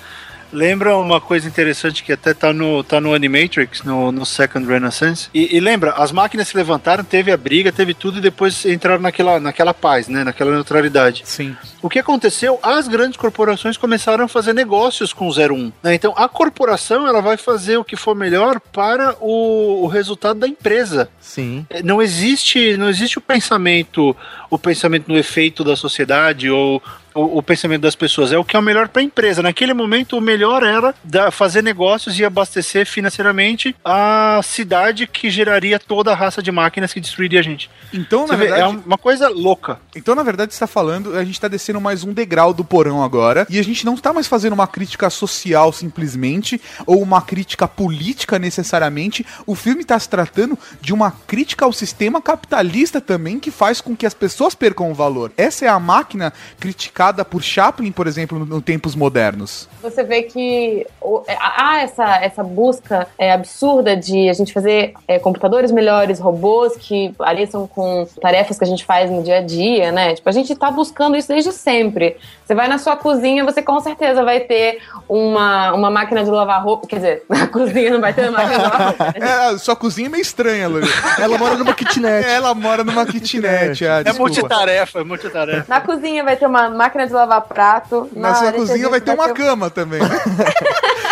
[0.55, 5.29] lembra uma coisa interessante que até tá no, tá no Animatrix, no, no Second Renaissance.
[5.33, 9.01] E, e lembra, as máquinas se levantaram, teve a briga, teve tudo, e depois entraram
[9.01, 10.23] naquela, naquela paz, né?
[10.23, 11.23] Naquela neutralidade.
[11.25, 11.55] Sim.
[11.81, 12.57] O que aconteceu?
[12.63, 15.71] As grandes corporações começaram a fazer negócios com o 01.
[15.83, 15.93] Né?
[15.93, 20.47] Então a corporação ela vai fazer o que for melhor para o, o resultado da
[20.47, 21.09] empresa.
[21.19, 21.65] Sim.
[21.69, 24.15] É, Não existe, não existe o pensamento,
[24.49, 26.81] o pensamento no efeito da sociedade ou
[27.15, 28.31] o, o pensamento das pessoas.
[28.31, 29.41] É o que é o melhor para a empresa.
[29.41, 35.79] Naquele momento, o melhor era da- fazer negócios e abastecer financeiramente a cidade que geraria
[35.79, 37.69] toda a raça de máquinas que destruiria a gente.
[37.93, 38.63] Então, Você na vê, verdade.
[38.63, 39.79] é uma coisa louca.
[39.95, 43.01] Então, na verdade, você está falando, a gente está descendo mais um degrau do porão
[43.03, 47.67] agora, e a gente não está mais fazendo uma crítica social simplesmente, ou uma crítica
[47.67, 49.25] política necessariamente.
[49.45, 53.95] O filme está se tratando de uma crítica ao sistema capitalista também, que faz com
[53.95, 55.31] que as pessoas percam o valor.
[55.37, 59.67] Essa é a máquina criticada por Chaplin, por exemplo, no, no tempos modernos.
[59.83, 64.93] Você vê que o- é, há essa, essa busca é, absurda de a gente fazer
[65.07, 69.41] é, computadores melhores, robôs que pareçam com tarefas que a gente faz no dia a
[69.41, 70.15] dia, né?
[70.15, 72.17] Tipo, a gente tá buscando isso desde sempre.
[72.45, 74.79] Você vai na sua cozinha, você com certeza vai ter
[75.09, 76.87] uma, uma máquina de lavar roupa.
[76.87, 79.03] Quer dizer, na cozinha não vai ter uma máquina de lavar roupa.
[79.19, 79.53] né?
[79.53, 80.87] É, sua cozinha é meio estranha, Luri.
[81.19, 82.25] Ela mora numa kitnet.
[82.27, 83.85] Ela mora numa kitnet.
[83.85, 85.65] ah, É multitarefa, é multitarefa.
[85.67, 88.09] Na cozinha vai ter uma máquina de lavar prato.
[88.15, 89.99] Na sua cozinha vai ter uma cama também.
[89.99, 90.07] né?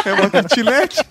[0.05, 1.01] É uma kitnet.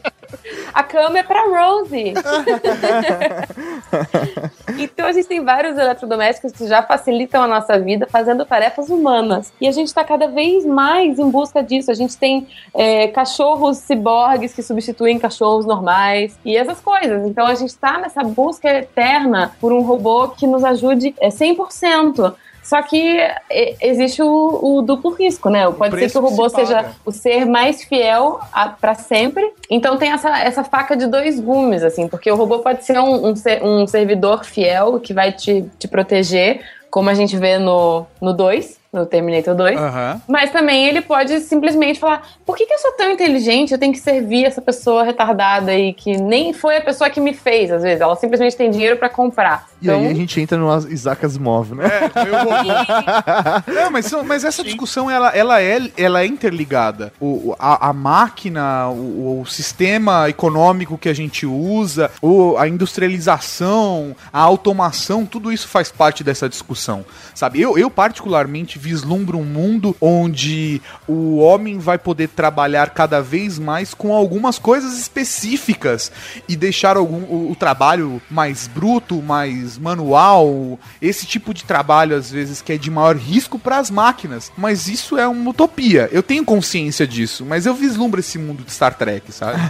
[0.72, 2.14] A cama é pra Rosie.
[4.78, 9.52] então a gente tem vários eletrodomésticos que já facilitam a nossa vida fazendo tarefas humanas.
[9.60, 11.90] E a gente está cada vez mais em busca disso.
[11.90, 17.26] A gente tem é, cachorros ciborgues que substituem cachorros normais e essas coisas.
[17.26, 22.34] Então a gente está nessa busca eterna por um robô que nos ajude é, 100%.
[22.62, 23.18] Só que
[23.50, 25.70] é, existe o, o duplo risco, né?
[25.70, 26.66] Pode ser que o que robô se paga.
[26.66, 28.40] seja o ser mais fiel
[28.80, 29.52] para sempre.
[29.68, 33.26] Então tem essa, essa faca de dois gumes, assim, porque o robô pode ser um,
[33.26, 36.60] um, um servidor fiel que vai te, te proteger,
[36.90, 39.78] como a gente vê no 2, no Terminator 2.
[39.78, 40.20] Aham.
[40.28, 43.72] Mas também ele pode simplesmente falar: por que, que eu sou tão inteligente?
[43.72, 47.32] Eu tenho que servir essa pessoa retardada e que nem foi a pessoa que me
[47.32, 48.00] fez, às vezes.
[48.02, 49.66] Ela simplesmente tem dinheiro pra comprar.
[49.80, 51.84] E aí a gente entra no Isaac Asimov, né?
[53.66, 57.12] Não, mas, mas essa discussão ela, ela, é, ela é interligada.
[57.20, 62.68] O, o- a, a máquina, o, o sistema econômico que a gente usa, o, a
[62.68, 67.04] industrialização, a automação, tudo isso faz parte dessa discussão.
[67.34, 67.60] Sabe?
[67.60, 73.94] Eu, eu, particularmente, vislumbro um mundo onde o homem vai poder trabalhar cada vez mais
[73.94, 76.10] com algumas coisas específicas
[76.48, 82.30] e deixar algum, o, o trabalho mais bruto, mais manual, esse tipo de trabalho, às
[82.30, 84.50] vezes, que é de maior risco para as máquinas.
[84.56, 86.08] Mas isso é uma utopia.
[86.10, 89.60] Eu tenho consciência disso, mas eu vislumbro esse mundo de Star Trek, sabe?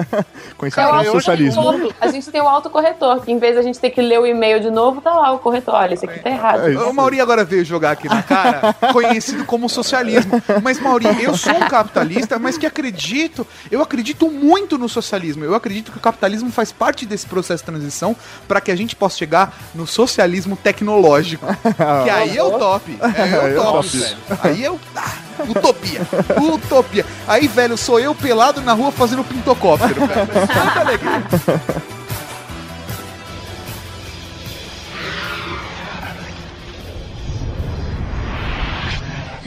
[0.56, 1.92] Com esse É socialismo.
[2.00, 4.60] A gente tem o autocorretor, que em vez da gente ter que ler o e-mail
[4.60, 5.74] de novo, tá lá o corretor.
[5.74, 6.64] Olha, isso aqui tá errado.
[6.88, 8.53] O Mauri agora veio jogar aqui na cara,
[8.92, 10.42] conhecido como socialismo.
[10.62, 15.44] Mas, Mauri, eu sou um capitalista, mas que acredito, eu acredito muito no socialismo.
[15.44, 18.94] Eu acredito que o capitalismo faz parte desse processo de transição para que a gente
[18.96, 21.46] possa chegar no socialismo tecnológico.
[22.04, 22.98] Que aí é o top.
[23.00, 23.98] É, Aí é é o top, top.
[23.98, 24.16] velho.
[24.42, 24.80] Aí é o.
[24.96, 25.12] Ah,
[25.48, 26.00] utopia.
[26.54, 27.06] Utopia.
[27.26, 30.28] Aí, velho, sou eu pelado na rua fazendo pintocóptero, velho.
[30.62, 31.22] Muita alegria.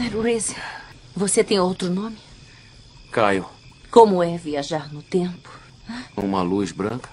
[0.09, 0.55] Reese,
[1.15, 2.17] você tem outro nome?
[3.11, 3.45] Caio,
[3.91, 5.49] Como é viajar no tempo?
[6.15, 7.09] uma luz branca.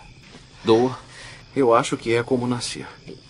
[0.64, 0.98] Dor.
[1.54, 2.86] Eu acho que é como nascer.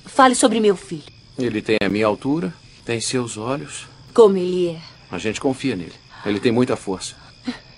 [0.07, 1.03] Fale sobre meu filho.
[1.39, 2.55] Ele tem a minha altura,
[2.85, 3.87] tem seus olhos.
[4.15, 4.81] Como ele é.
[5.11, 5.93] A gente confia nele.
[6.25, 7.15] Ele tem muita força.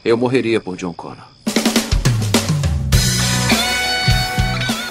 [0.05, 1.27] Eu morreria por John Connor.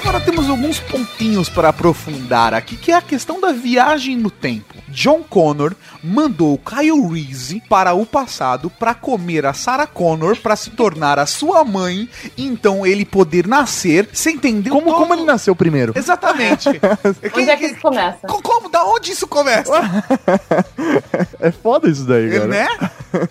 [0.02, 4.75] Agora temos alguns pontinhos para aprofundar aqui, que é a questão da viagem no tempo.
[4.88, 5.74] John Connor
[6.04, 11.26] mandou Kyle Reese para o passado para comer a Sarah Connor para se tornar a
[11.26, 12.08] sua mãe,
[12.38, 14.08] e então ele poder nascer.
[14.14, 14.74] Você entendeu?
[14.74, 15.94] Como, todo- como ele nasceu primeiro?
[15.96, 16.70] Exatamente.
[17.36, 18.28] Onde é que isso começa?
[18.28, 18.70] Co- Como?
[18.70, 19.72] Da onde isso começa?
[21.40, 22.48] É foda isso daí, cara.
[22.48, 22.68] né?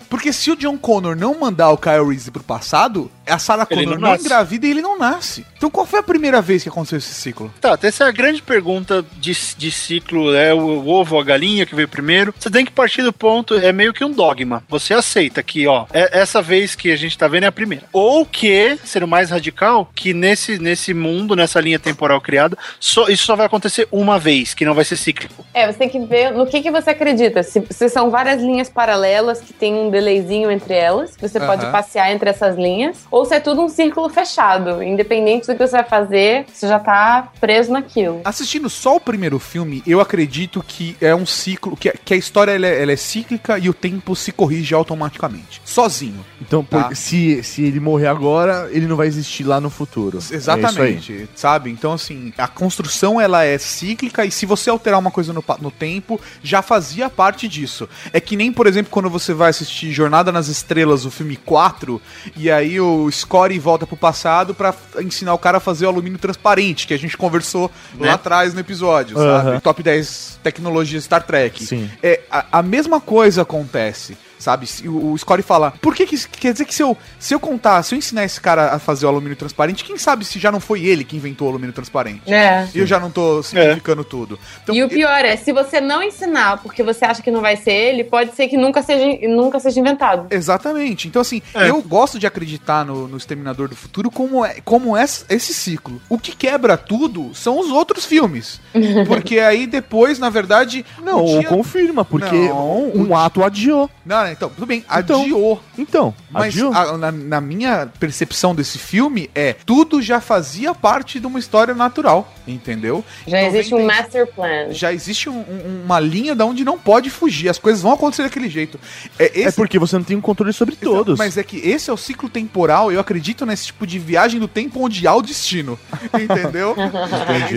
[0.09, 3.83] Porque se o John Connor não mandar o Kyle Reese pro passado, a Sarah Ele
[3.83, 5.45] Connor não não, engravida e ele não nasce.
[5.57, 7.53] Então qual foi a primeira vez que aconteceu esse ciclo?
[7.59, 11.23] Tá, essa é a grande pergunta de, de ciclo, é o, o ovo ou a
[11.23, 12.33] galinha que veio primeiro.
[12.37, 14.63] Você tem que partir do ponto, é meio que um dogma.
[14.69, 17.85] Você aceita que, ó, é- essa vez que a gente tá vendo é a primeira.
[17.91, 23.07] Ou que, ser o mais radical, que nesse, nesse mundo, nessa linha temporal criada, só,
[23.07, 25.45] isso só vai acontecer uma vez, que não vai ser cíclico.
[25.53, 27.43] É, você tem que ver no que, que você acredita.
[27.43, 31.65] Se, se são várias linhas paralelas que tem um delayzinho entre elas, que você pode
[31.71, 34.83] passear entre essas linhas, ou se é tudo um círculo fechado.
[34.83, 38.19] Independente do que você vai fazer, você já tá preso naquilo.
[38.25, 42.51] Assistindo só o primeiro filme, eu acredito que é um ciclo, que, que a história
[42.51, 45.61] ela é, ela é cíclica e o tempo se corrige automaticamente.
[45.63, 46.25] Sozinho.
[46.41, 46.93] Então, Tá.
[46.93, 50.19] se, se ele morrer agora, ele não vai existir lá no futuro.
[50.29, 50.35] É.
[50.35, 51.69] Exatamente, sabe?
[51.69, 55.71] Então, assim, a construção ela é cíclica e se você alterar uma coisa no, no
[55.71, 57.87] tempo, já fazia parte disso.
[58.11, 62.01] É que nem, por exemplo, quando você vai assistir Jornada nas Estrelas, o filme 4,
[62.35, 65.89] e aí o Scotty volta pro passado pra f- ensinar o cara a fazer o
[65.89, 68.07] alumínio transparente, que a gente conversou Né?
[68.07, 69.43] lá atrás no episódio, Aham.
[69.43, 69.61] sabe?
[69.61, 71.63] Top 10 tecnologias Star Trek.
[71.63, 71.89] Sim.
[72.03, 74.17] É, a, a mesma coisa acontece.
[74.37, 77.33] Sabe, Se o, o Scotty fala, por que que quer dizer que se eu, se
[77.33, 80.37] eu contar, se eu ensinar esse cara a fazer o alumínio transparente, quem sabe se
[80.39, 82.21] já não foi ele que inventou o alumínio transparente?
[82.31, 82.67] É.
[82.73, 84.37] E eu já não tô simplificando tudo.
[84.63, 87.55] Então, e o pior é, se você não ensinar porque você acha que não vai
[87.55, 90.27] ser ele, pode ser que nunca seja, nunca seja inventado.
[90.29, 91.07] Exatamente.
[91.07, 91.69] Então, assim, É.
[91.69, 96.01] eu gosto de acreditar no, no Exterminador do Futuro como, é, como é esse ciclo.
[96.09, 98.59] O que quebra tudo são os outros filmes.
[99.07, 100.85] Porque aí depois, na verdade.
[101.01, 103.89] Não, dia- confirma, porque Não, um ato adiou.
[104.05, 105.61] Não, não, então, tudo bem, Então, adiou.
[105.77, 106.73] Então, Mas adiou.
[106.73, 111.73] a- na, na minha percepção desse filme é tudo já fazia parte de uma história
[111.73, 113.03] natural, entendeu?
[113.27, 114.71] Já Então existe vem um master plan.
[114.71, 117.49] Já existe um- um- uma linha da onde não pode fugir.
[117.49, 118.79] As coisas vão acontecer daquele jeito.
[119.19, 121.17] É, É esse- porque você não tem um controle sobre Exato, todos.
[121.17, 122.91] Mas é que esse é o ciclo temporal.
[122.91, 125.77] Eu acredito nesse tipo de viagem do tempo onde há o destino.
[126.13, 126.75] Entendeu?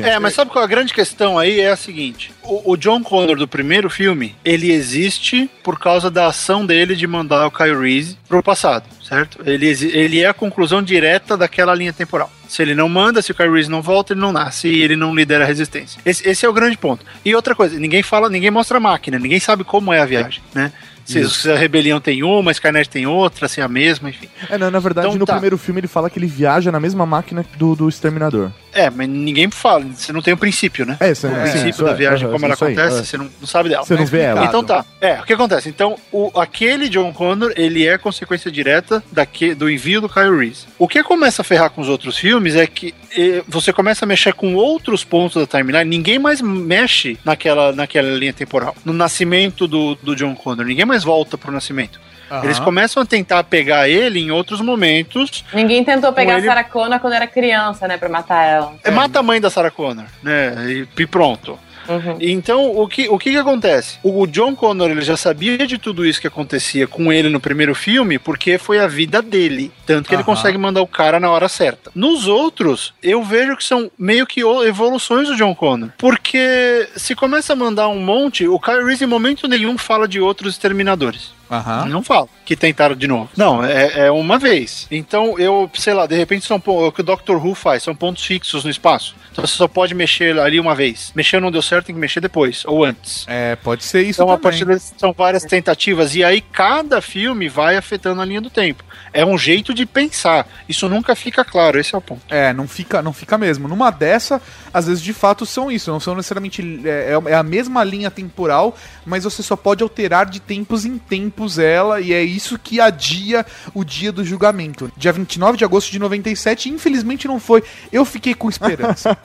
[0.04, 1.60] É, mas sabe qual é a grande questão aí?
[1.60, 6.26] É a seguinte: o, o John Connor do primeiro filme, ele existe por causa da
[6.26, 9.38] ação dele de mandar o Kyle Reese pro passado, certo?
[9.44, 12.30] Ele, ele é a conclusão direta daquela linha temporal.
[12.48, 14.96] Se ele não manda, se o Kyle Reese não volta, ele não nasce e ele
[14.96, 16.00] não lidera a resistência.
[16.04, 17.04] Esse, esse é o grande ponto.
[17.24, 20.42] E outra coisa, ninguém fala, ninguém mostra a máquina, ninguém sabe como é a viagem,
[20.54, 20.72] né?
[21.08, 24.28] Se, se a rebelião tem uma, a Skynet tem outra, se é a mesma, enfim.
[24.50, 25.32] É, não, na verdade, Então no tá.
[25.34, 28.50] primeiro filme ele fala que ele viaja na mesma máquina do, do Exterminador.
[28.72, 30.96] É, mas ninguém fala, você não tem o princípio, né?
[31.00, 33.04] É, isso o é, princípio da é, viagem, aham, como ela isso aí, acontece, é.
[33.04, 33.84] você não, não sabe dela.
[33.84, 34.44] Você não vê ela.
[34.44, 34.84] Então tá.
[35.00, 35.68] É, o que acontece?
[35.68, 40.66] Então, o, aquele John Connor, ele é consequência direta daque, do envio do Kyle Reese.
[40.78, 44.08] O que começa a ferrar com os outros filmes é que eh, você começa a
[44.08, 48.76] mexer com outros pontos da timeline, ninguém mais mexe naquela, naquela linha temporal.
[48.84, 52.00] No nascimento do, do John Connor, ninguém mais volta pro nascimento.
[52.30, 52.44] Aham.
[52.44, 55.42] Eles começam a tentar pegar ele em outros momentos.
[55.52, 57.96] Ninguém tentou pegar ele- a Sarah Connor quando era criança, né?
[57.96, 58.74] Pra matar ela.
[58.84, 60.54] É, mata a mãe da Sarah Connor, né?
[60.68, 61.58] E, e pronto.
[61.88, 62.18] Uhum.
[62.20, 63.98] Então, o que, o que que acontece?
[64.02, 67.74] O John Connor ele já sabia de tudo isso que acontecia com ele no primeiro
[67.74, 69.72] filme, porque foi a vida dele.
[69.86, 70.34] Tanto que ele Aham.
[70.34, 71.90] consegue mandar o cara na hora certa.
[71.94, 75.90] Nos outros, eu vejo que são meio que evoluções do John Connor.
[75.98, 80.20] Porque se começa a mandar um monte, o Kyle Reese em momento nenhum fala de
[80.20, 81.37] outros exterminadores.
[81.50, 81.86] Aham.
[81.86, 83.30] Não fala que tentaram de novo.
[83.36, 84.86] Não, é, é uma vez.
[84.90, 87.94] Então, eu, sei lá, de repente são é o que o Doctor Who faz, são
[87.94, 89.14] pontos fixos no espaço.
[89.30, 91.12] Então você só pode mexer ali uma vez.
[91.14, 93.24] Mexer não deu certo, tem que mexer depois, ou antes.
[93.28, 94.42] É, pode ser isso Então, a também.
[94.42, 98.82] partir desse, são várias tentativas, e aí cada filme vai afetando a linha do tempo.
[99.12, 100.46] É um jeito de pensar.
[100.68, 102.22] Isso nunca fica claro, esse é o ponto.
[102.28, 103.68] É, não fica, não fica mesmo.
[103.68, 104.40] Numa dessa,
[104.74, 106.82] às vezes de fato são isso, não são necessariamente.
[106.84, 108.76] É, é a mesma linha temporal,
[109.06, 113.44] mas você só pode alterar de tempos em tempos ela, e é isso que adia
[113.74, 114.90] o dia do julgamento.
[114.96, 117.62] Dia 29 de agosto de 97, infelizmente não foi.
[117.92, 119.16] Eu fiquei com esperança.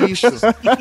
[0.00, 0.26] Eu, isso.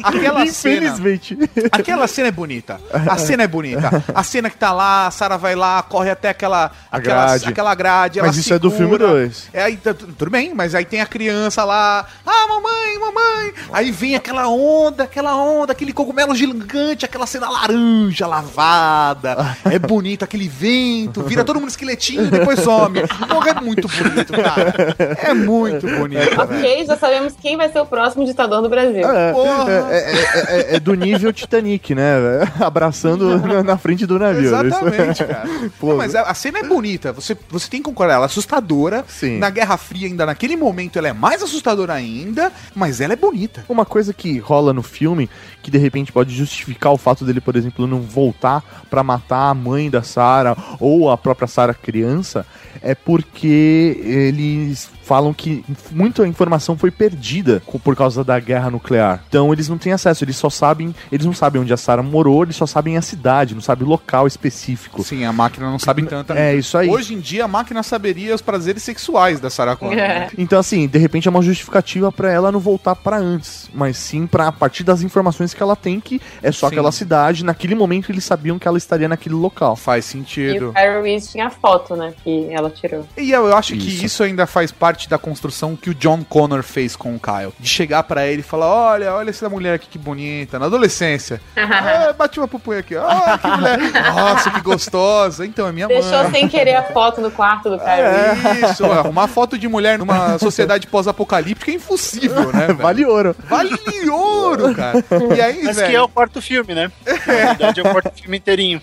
[0.03, 0.86] Aquela cena.
[0.88, 1.38] Infelizmente.
[1.72, 2.80] Aquela cena é bonita.
[3.10, 4.03] A cena é bonita.
[4.14, 7.47] A cena que tá lá, a Sarah vai lá, corre até aquela A aquela grade.
[7.49, 8.20] aquela grade.
[8.20, 9.08] ela Mas isso é do filme segura.
[9.08, 9.49] 2.
[9.53, 12.06] É, aí, tá- tudo bem, mas aí tem a criança lá.
[12.26, 13.53] Ah, mamãe, mamãe.
[13.72, 19.58] Aí vem aquela onda, aquela onda, aquele cogumelo gigante, aquela cena laranja lavada.
[19.66, 23.02] É bonito, aquele vento, vira todo mundo esqueletinho e depois some.
[23.28, 24.96] Porra, é muito bonito, cara.
[25.22, 26.41] É muito bonito, velho.
[26.41, 29.06] Ok, já sabemos quem vai ser o próximo ditador do Brasil.
[29.08, 29.72] É, Porra.
[29.72, 32.16] é, é- é- é do nível Titanic, né?
[32.60, 34.43] Abraçando na, na frente do navio.
[34.46, 35.46] Exatamente, cara.
[35.82, 39.04] Não, mas a, cena é bonita, você, você tem que concordar, ela é assustadora.
[39.08, 39.38] Sim.
[39.38, 43.64] Na Guerra Fria, ainda naquele momento, ela é mais assustadora ainda, mas ela é bonita.
[43.70, 45.30] Uma coisa que rola no filme,
[45.62, 49.54] que de repente pode justificar o fato dele, por exemplo, não voltar pra matar a
[49.54, 50.35] mãe da Sarah
[50.80, 52.46] ou a própria Sarah criança,
[52.82, 59.24] é porque eles falam que muita informação foi perdida por causa da guerra nuclear.
[59.30, 62.43] Então eles não têm acesso, eles só sabem, eles não sabem onde a Sarah morou,
[62.43, 65.03] eles só sabem a cidade, não sabem o local específico.
[65.03, 66.34] Sim, a máquina não sabe tanto.
[66.34, 66.89] É isso aí.
[66.89, 69.95] Hoje em dia, a máquina saberia os prazeres sexuais da Sarah Connor.
[69.95, 70.30] né?
[70.38, 74.26] Então, assim, de repente é uma justificativa pra ela não voltar pra antes, mas sim
[74.26, 76.76] pra a partir das informações que ela tem, que é só Sim.
[76.76, 77.43] aquela cidade.
[77.45, 79.76] Naquele momento eles sabiam que ela estaria naquele local.
[79.76, 80.70] Faz E sentido.
[80.70, 82.14] o Kyle Reese tinha a foto, né?
[82.24, 83.06] Que ela tirou.
[83.18, 84.06] E eu, eu acho que Isso.
[84.06, 87.52] isso ainda faz parte da construção que o John Connor fez com o Kyle.
[87.60, 91.41] De chegar pra ele e falar: Olha, olha essa mulher aqui que bonita, na adolescência.
[91.56, 93.80] ah, bati uma pupunha aqui, ó, que mulher.
[94.14, 95.46] Nossa, que gostosa.
[95.46, 96.32] Então, é minha Deixou mãe.
[96.32, 98.72] sem querer a foto do quarto do Kyle É.
[98.72, 102.68] Isso, arrumar foto de mulher numa sociedade pós-apocalíptica é impossível, né?
[102.68, 102.78] velho?
[102.78, 103.36] Vale ouro.
[103.50, 103.76] Vale
[104.10, 105.04] ouro, cara.
[105.36, 106.91] E aí, Mas velho, que é o quarto filme, né?
[107.06, 108.82] Na verdade, é o quarto filme inteirinho.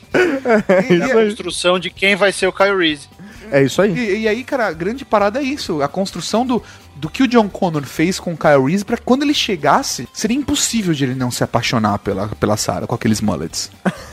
[0.91, 3.09] e- a construção de quem vai ser o Kyle Reese.
[3.53, 3.93] É isso aí.
[3.93, 5.83] E, e aí, cara, a grande parada é isso.
[5.83, 6.63] A construção do,
[7.03, 10.37] do que o John Connor fez com o Kyle Reese pra quando ele chegasse, seria
[10.37, 13.73] impossível de ele não se apaixonar pela, pela Sarah com aqueles mullets.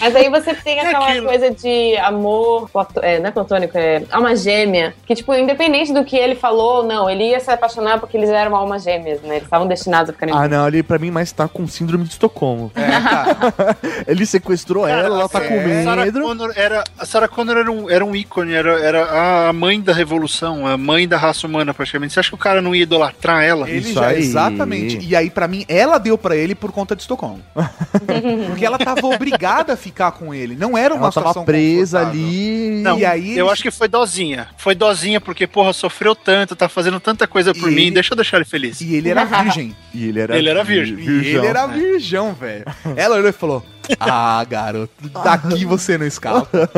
[0.00, 1.26] Mas aí você tem aquela aquilo.
[1.26, 2.68] coisa de amor,
[3.02, 4.94] é, não é platônico, é alma gêmea.
[5.06, 8.54] Que, tipo, independente do que ele falou, não, ele ia se apaixonar porque eles eram
[8.54, 9.36] almas gêmeas, né?
[9.36, 12.10] Eles estavam destinados a ficarem Ah, não, ali pra mim mais tá com síndrome de
[12.10, 12.70] Estocolmo.
[12.74, 13.76] É, cara.
[14.06, 16.20] Ele sequestrou ela, ela tá é, com Sarah medo.
[16.20, 19.92] Connor era, a Sarah Connor era um, era um ícone, era, era a mãe da
[19.92, 22.15] revolução, a mãe da raça humana, praticamente.
[22.16, 23.68] Você acha que o cara não ia idolatrar ela?
[23.68, 24.20] Ele Isso já, aí.
[24.20, 24.98] exatamente.
[25.06, 27.42] E aí, pra mim, ela deu pra ele por conta de Estocolmo.
[28.48, 30.56] Porque ela tava obrigada a ficar com ele.
[30.56, 32.26] Não era uma Ela tava situação presa confortável.
[32.26, 32.80] ali.
[32.82, 34.48] Não, E aí eu acho que foi dozinha.
[34.56, 38.12] Foi dozinha porque, porra, sofreu tanto, tá fazendo tanta coisa por E mim, ele- deixa
[38.14, 38.80] eu deixar ele feliz.
[38.80, 39.76] E ele era virgem.
[39.96, 40.94] E ele era, Ele era virgem.
[40.94, 41.22] E virgão.
[41.42, 42.64] ele era virgão, velho.
[42.96, 43.64] Ela olhou e falou:
[43.98, 44.92] Ah, garoto,
[45.24, 46.48] daqui você não escapa.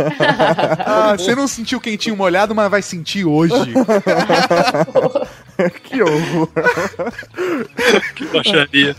[0.85, 3.55] Ah, você não sentiu quentinho molhado, mas vai sentir hoje.
[5.85, 6.49] Que horror.
[8.15, 8.97] Que baixaria.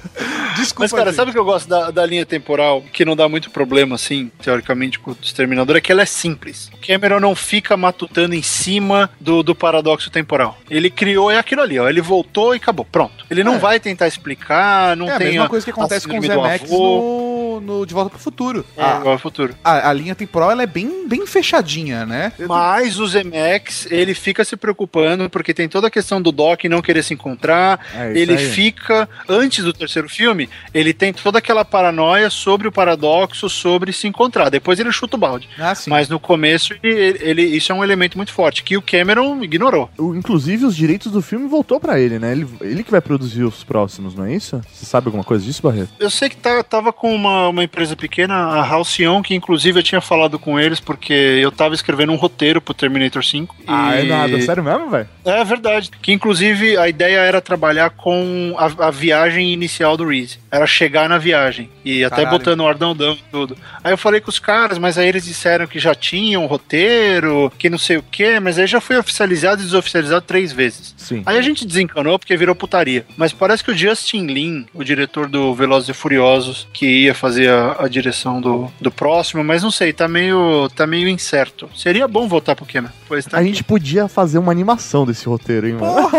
[0.55, 0.83] Desculpa.
[0.83, 1.15] Mas, cara, gente.
[1.15, 4.31] sabe o que eu gosto da, da linha temporal, que não dá muito problema, assim,
[4.41, 6.69] teoricamente, com o Exterminador, é que ela é simples.
[6.73, 10.57] O Cameron não fica matutando em cima do, do paradoxo temporal.
[10.69, 11.87] Ele criou, é aquilo ali, ó.
[11.89, 12.85] Ele voltou e acabou.
[12.85, 13.25] Pronto.
[13.29, 13.59] Ele não É.
[13.59, 16.69] vai tentar explicar, não É a tem mesma coisa que acontece com o Zé Max
[16.69, 18.65] no, no, De Volta pro Futuro.
[18.77, 19.55] É, a, igual ao futuro.
[19.63, 22.31] a, a linha temporal ela é bem, bem fechadinha, né?
[22.47, 26.81] Mas o Zemex, ele fica se preocupando porque tem toda a questão do Doc não
[26.81, 27.79] querer se encontrar.
[27.93, 28.37] É, ele aí.
[28.37, 34.07] fica, antes do terceiro filme, ele tem toda aquela paranoia sobre o paradoxo, sobre se
[34.07, 34.49] encontrar.
[34.49, 35.47] Depois ele chuta o balde.
[35.59, 35.73] Ah.
[35.87, 39.89] Mas no começo, ele, ele- isso é um elemento muito forte, que o Cameron ignorou.
[39.97, 42.31] O- Inclusive, os direitos do filme voltou pra ele, né?
[42.31, 44.61] Ele, ele que vai produzir os próximos, não é isso?
[44.73, 45.89] Você sabe alguma coisa disso, Barreto?
[45.99, 49.83] Eu sei que tá, tava com uma, uma empresa pequena, a Halcyon, que inclusive eu
[49.83, 53.55] tinha falado com eles porque eu tava escrevendo um roteiro pro Terminator 5.
[53.67, 54.41] Ah, é e- nada.
[54.41, 55.07] Sério mesmo, velho?
[55.25, 55.89] É verdade.
[56.01, 56.38] Que inclusive
[56.79, 60.39] a ideia era trabalhar com a, a viagem inicial do Reese.
[60.51, 61.69] Era chegar na viagem.
[61.83, 62.37] E até Caralho.
[62.37, 63.57] botando o Ardão e tudo.
[63.83, 67.51] Aí eu falei com os caras, mas aí eles disseram que já tinham um roteiro,
[67.57, 70.93] que não sei o quê, mas aí já foi oficializado e desoficializado três vezes.
[70.97, 71.23] Sim.
[71.25, 73.05] Aí a gente desencanou porque virou putaria.
[73.17, 77.49] Mas parece que o Justin Lin, o diretor do Velozes e Furiosos, que ia fazer
[77.49, 81.69] a, a direção do, do próximo, mas não sei, tá meio, tá meio incerto.
[81.75, 82.93] Seria bom voltar pro Cameron.
[83.07, 86.09] Pois tá A gente podia fazer uma animação desse roteiro, hein, mano?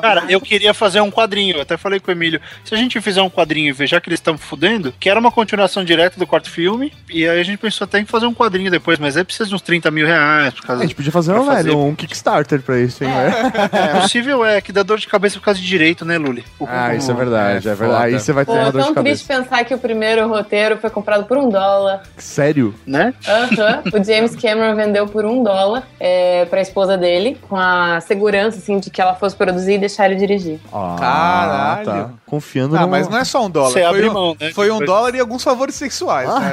[0.00, 1.56] Cara, eu queria fazer um quadrinho.
[1.56, 4.00] Eu até falei com o Emílio: se a gente fizer um quadrinho e ver já
[4.00, 7.42] que eles estão fudendo, que era uma continuação direta do quarto filme, e aí a
[7.42, 10.06] gente pensou até em fazer um quadrinho depois, mas aí precisa de uns 30 mil
[10.06, 10.54] reais.
[10.54, 13.52] Por causa A gente podia fazer, um, velho, um Kickstarter pra isso, hein, velho?
[13.72, 16.44] É, possível é que dá dor de cabeça por causa de direito, né, Luli?
[16.58, 18.14] O- Ah, isso é verdade, é, É verdade.
[18.14, 19.24] Aí você vai ter Pô, uma dor de tão cabeça.
[19.24, 22.02] triste pensar que o primeiro roteiro foi comprado por um dólar.
[22.16, 22.74] Sério?
[22.86, 23.14] Né?
[23.26, 23.82] Aham.
[23.92, 28.78] O James Cameron vendeu por um dólar é, pra esposa dele, com a segurança, assim,
[28.78, 30.58] de que ela fosse produzir e deixar ele dirigir.
[30.72, 31.84] Ah, Caralho.
[31.84, 32.10] Tá.
[32.26, 32.88] Confiando Ah, no...
[32.88, 33.70] mas não é só um dólar.
[33.70, 34.52] Você foi abre um, mão, né?
[34.52, 36.52] Foi um dólar e alguns favores sexuais, né?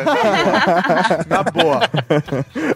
[1.27, 1.79] Na boa.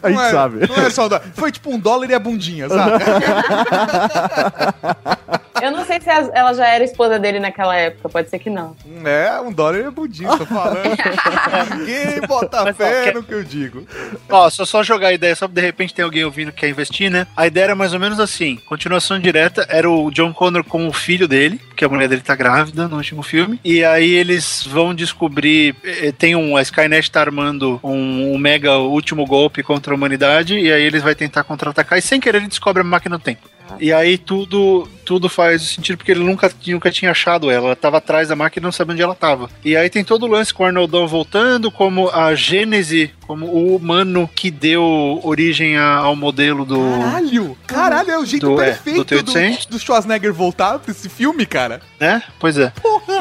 [0.02, 0.68] A gente não é, sabe.
[0.68, 1.24] Não é só um dólar.
[1.34, 3.04] Foi tipo um dólar e a bundinha, sabe?
[5.64, 8.76] Eu não sei se ela já era esposa dele naquela época, pode ser que não.
[9.06, 10.84] é, um dólar a bundinha, tô falando.
[11.78, 13.88] Ninguém bota Mas, ó, fé quer- no que eu digo.
[14.30, 17.10] Ó, só, só jogar a ideia, só de repente tem alguém ouvindo que quer investir,
[17.10, 17.28] né?
[17.36, 20.94] A ideia era mais ou menos assim: continuação direta era o John Connor com o
[20.94, 23.60] filho dele, porque a mulher dele tá grávida no último filme.
[23.64, 25.76] E aí eles vão descobrir.
[25.84, 26.56] eh, Tem um.
[26.58, 30.58] A Skynet tá armando um, um mega último golpe contra a humanidade.
[30.58, 31.98] E aí eles vão tentar contra-atacar.
[31.98, 33.50] E sem querer ele descobre a máquina do tempo.
[33.80, 37.68] E aí tudo tudo faz sentido porque ele nunca, nunca tinha achado ela.
[37.68, 39.50] Ela tava atrás da máquina e não sabia onde ela tava.
[39.64, 43.76] E aí tem todo o lance com o Arnoldão voltando, como a gênese, como o
[43.76, 46.80] humano que deu origem a- ao modelo do.
[47.00, 47.58] Caralho!
[47.68, 49.68] Caralho, é o jeito Do- é, perfeito do do, T-800.
[49.70, 51.82] do Schwarzenegger voltar pra esse filme, cara.
[52.00, 52.22] Né?
[52.40, 52.72] Pois é.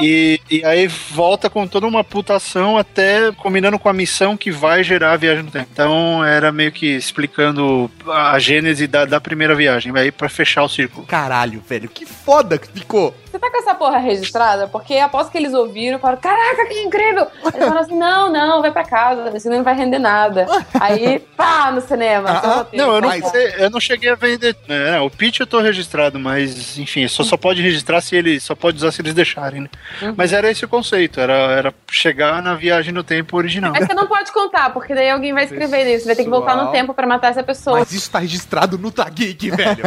[0.01, 4.83] E, e aí volta com toda uma putação até combinando com a missão que vai
[4.83, 5.69] gerar a viagem no tempo.
[5.73, 10.69] Então era meio que explicando a gênese da, da primeira viagem, aí pra fechar o
[10.69, 11.07] círculo.
[11.07, 13.15] Caralho, velho, que foda que ficou.
[13.31, 14.69] Você tá com essa porra registrada?
[14.69, 17.27] Porque após que eles ouviram, falaram: Caraca, que incrível!
[17.43, 20.47] Eles falaram assim: Não, não, vai pra casa, senão não vai render nada.
[20.79, 22.31] Aí, pá, no cinema.
[22.31, 23.11] Ah, ah, Não, eu não,
[23.59, 24.57] eu não cheguei a vender.
[24.69, 28.39] né, o pitch eu tô registrado, mas enfim, só, só pode registrar se ele.
[28.39, 29.69] Só pode usar se eles deixarem, né?
[30.03, 30.15] Uhum.
[30.17, 33.73] Mas era esse o conceito, era, era chegar na viagem no tempo original.
[33.73, 36.03] Mas você não pode contar, porque daí alguém vai escrever isso.
[36.03, 37.79] Você vai ter que voltar no tempo pra matar essa pessoa.
[37.79, 39.83] Mas isso tá registrado no Tageek, velho.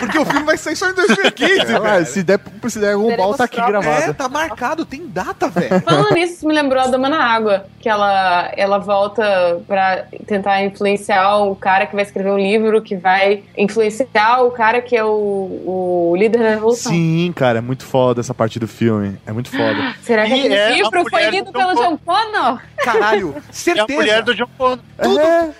[0.00, 0.94] Porque o filme vai sair só em
[1.30, 2.06] 2015, Ah, velho.
[2.06, 4.02] se der, se der um Teremos bal, tá aqui gravado.
[4.10, 5.80] É, tá marcado, tem data, velho.
[5.82, 10.62] Falando nisso, isso me lembrou a Dama na Água, que ela, ela volta pra tentar
[10.64, 15.04] influenciar o cara que vai escrever um livro, que vai influenciar o cara que é
[15.04, 16.92] o, o líder da revolução.
[16.92, 19.16] Sim, cara, é muito foda essa parte do filme.
[19.26, 19.94] É muito foda.
[20.02, 22.60] Será que E aquele é livro foi lido do pelo John John Connor?
[22.78, 23.86] Caralho, É a certeza.
[23.92, 24.78] mulher do John Connor.
[25.02, 25.54] Tudo, É.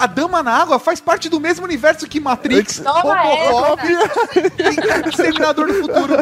[0.00, 3.82] A Dama na Água faz parte do mesmo universo que Matrix, Nova Robocop
[5.08, 6.14] Exterminador do Futuro.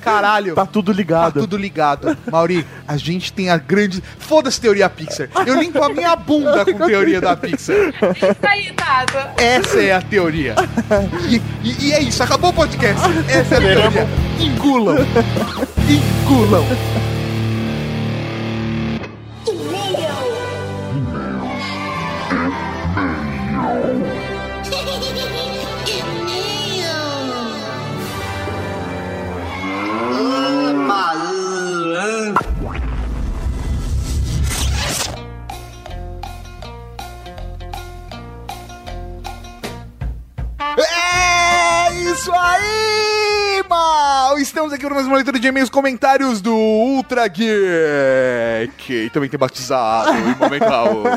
[0.00, 0.54] Caralho.
[0.54, 1.40] Tá tudo Tá ligado.
[1.40, 2.16] tudo ligado.
[2.30, 4.02] Mauri, a gente tem a grande.
[4.18, 5.28] Foda-se teoria Pixar.
[5.46, 7.76] Eu limpo a minha bunda com teoria da Pixar.
[7.76, 9.18] Isso aí, Tato.
[9.40, 10.54] Essa é a teoria.
[11.28, 13.02] E, e- e é isso, acabou o podcast.
[13.28, 14.08] Essa é a teoria.
[14.38, 14.96] Engulam.
[15.88, 16.64] Engulam.
[42.12, 44.36] Isso aí, mal!
[44.38, 47.48] Estamos aqui para mais uma leitura de e-mails comentários do Ultra Geek.
[48.92, 51.04] E também tem batizado em momento Raul.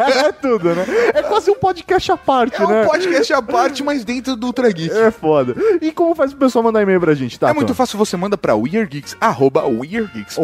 [0.00, 0.84] É tudo, né?
[1.14, 2.82] É quase um podcast à parte, É né?
[2.82, 4.94] um podcast à parte, mas dentro do Ultra Geek.
[4.96, 5.54] É foda.
[5.80, 7.50] E como faz o pessoal mandar e-mail pra gente, tá?
[7.50, 10.38] É muito fácil, você manda pra weirdgeeks, arroba weirdgeeks.net.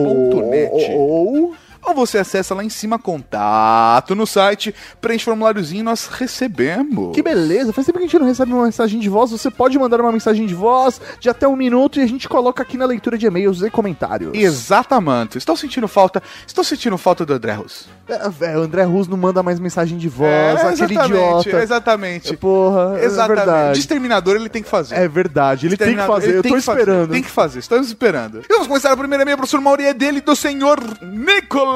[0.93, 1.49] Ou...
[1.49, 1.57] ou
[1.95, 7.15] você acessa lá em cima contato no site, preenche o formuláriozinho e nós recebemos.
[7.15, 9.31] Que beleza, faz tempo que a gente não recebe uma mensagem de voz.
[9.31, 12.63] Você pode mandar uma mensagem de voz de até um minuto e a gente coloca
[12.63, 14.33] aqui na leitura de e-mails e comentários.
[14.35, 15.39] Exatamente.
[15.39, 16.23] Estou sentindo falta.
[16.47, 17.89] Estou sentindo falta do André Russo.
[18.09, 21.63] É, velho, o André Rus não manda mais mensagem de voz, É, aquele idiota.
[21.63, 22.37] Exatamente.
[22.37, 23.41] Porra, Exatamente.
[23.41, 23.79] é verdade.
[23.81, 24.95] Exterminador ele tem que fazer.
[24.95, 27.11] É verdade, ele tem que fazer, eu tô que fazer, esperando.
[27.11, 28.41] Tem que fazer, estamos esperando.
[28.41, 31.76] E vamos começar a primeira e-mail, professor Mauri, é dele, do senhor Nicolas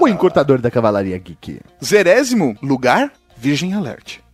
[0.00, 1.60] O encurtador da Cavalaria Geek.
[1.82, 4.25] Zerésimo lugar, Virgem Alert.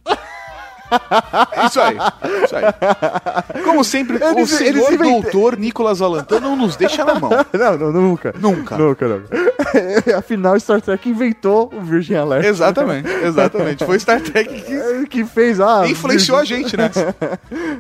[1.56, 1.96] É Isso aí,
[2.44, 3.62] isso aí.
[3.64, 7.30] Como sempre, o Eles- senhor eles doutor Nicolas Valentin não nos deixa na mão.
[7.52, 8.34] Não, não, nunca.
[8.38, 8.76] Nunca.
[8.76, 9.28] Nunca, nunca.
[10.18, 12.44] Afinal, Star Trek inventou o Virgin Alert.
[12.44, 13.84] Exatamente, exatamente.
[13.84, 15.86] Foi Star Trek que que fez a.
[15.86, 16.90] influenciou a gente, né?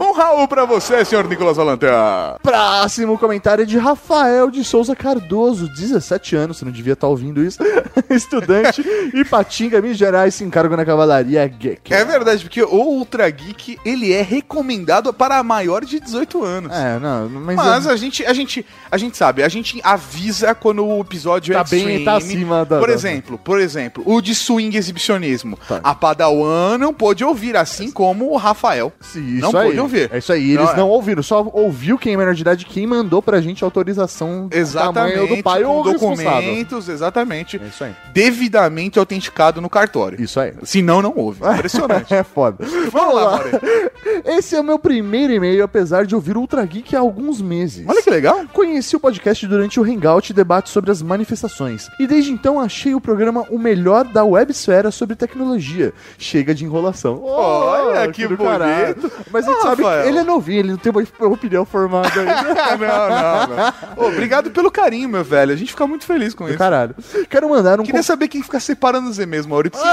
[0.00, 1.86] Um Raul pra você, senhor Nicolas Valentin.
[2.42, 7.42] Próximo comentário é de Rafael de Souza Cardoso, 17 anos, você não devia estar ouvindo
[7.42, 7.58] isso.
[8.10, 8.82] Estudante
[9.14, 11.92] e Patinga, Minas Gerais, se encarga na Cavalaria Geek.
[11.92, 16.72] É verdade, porque o Ultra Geek, ele é recomendado para maior de 18 anos.
[16.72, 17.56] É, não, mas.
[17.56, 21.60] Mas a gente, a gente, a gente sabe, a gente avisa quando o episódio Tá
[21.60, 25.58] é bem- tá acima da- Por da- exemplo, por exemplo, o de swing exibicionismo.
[25.68, 25.80] Tá.
[25.82, 28.92] A Padawan não pôde ouvir, assim como o Rafael.
[29.00, 29.66] Sim, não aí.
[29.66, 30.10] pôde ouvir.
[30.12, 30.90] É isso aí, eles Não, não, é.
[30.92, 34.56] ouviram, só ouviu quem é menor de idade, quem mandou pra gente a autorização do
[34.56, 37.92] Exatamente, tamanho do pai ou documentos, exatamente, É isso aí.
[38.12, 40.20] devidamente autenticado no cartório.
[40.22, 40.52] Isso aí.
[40.62, 41.40] Senão, não houve.
[41.52, 42.12] Impressionante.
[42.14, 42.64] É foda.
[42.92, 43.40] Vamos lá.
[44.24, 47.86] Esse é o meu primeiro e-mail, apesar de ouvir o Ultra Geek há alguns meses.
[47.88, 48.42] Olha que legal.
[48.52, 51.88] Conheci o podcast durante o Hangout e debate sobre as manifestações.
[51.98, 55.92] E desde então achei o programa o melhor da websfera sobre tecnologia.
[56.18, 57.20] Chega de enrolação.
[57.22, 59.10] Olha, que do bonito.
[59.30, 60.02] Mas a gente Ah, sabe Rafael.
[60.02, 62.42] que ele é novinho, ele não tem uma opinião formada ainda.
[62.76, 63.56] não, não,
[63.96, 64.06] não.
[64.08, 65.52] Obrigado pelo carinho, meu velho.
[65.52, 66.58] A gente fica muito feliz com Do isso.
[66.58, 66.94] caralho.
[67.30, 69.80] Quero mandar um Queria saber quem fica separando os e-mails, Maurício.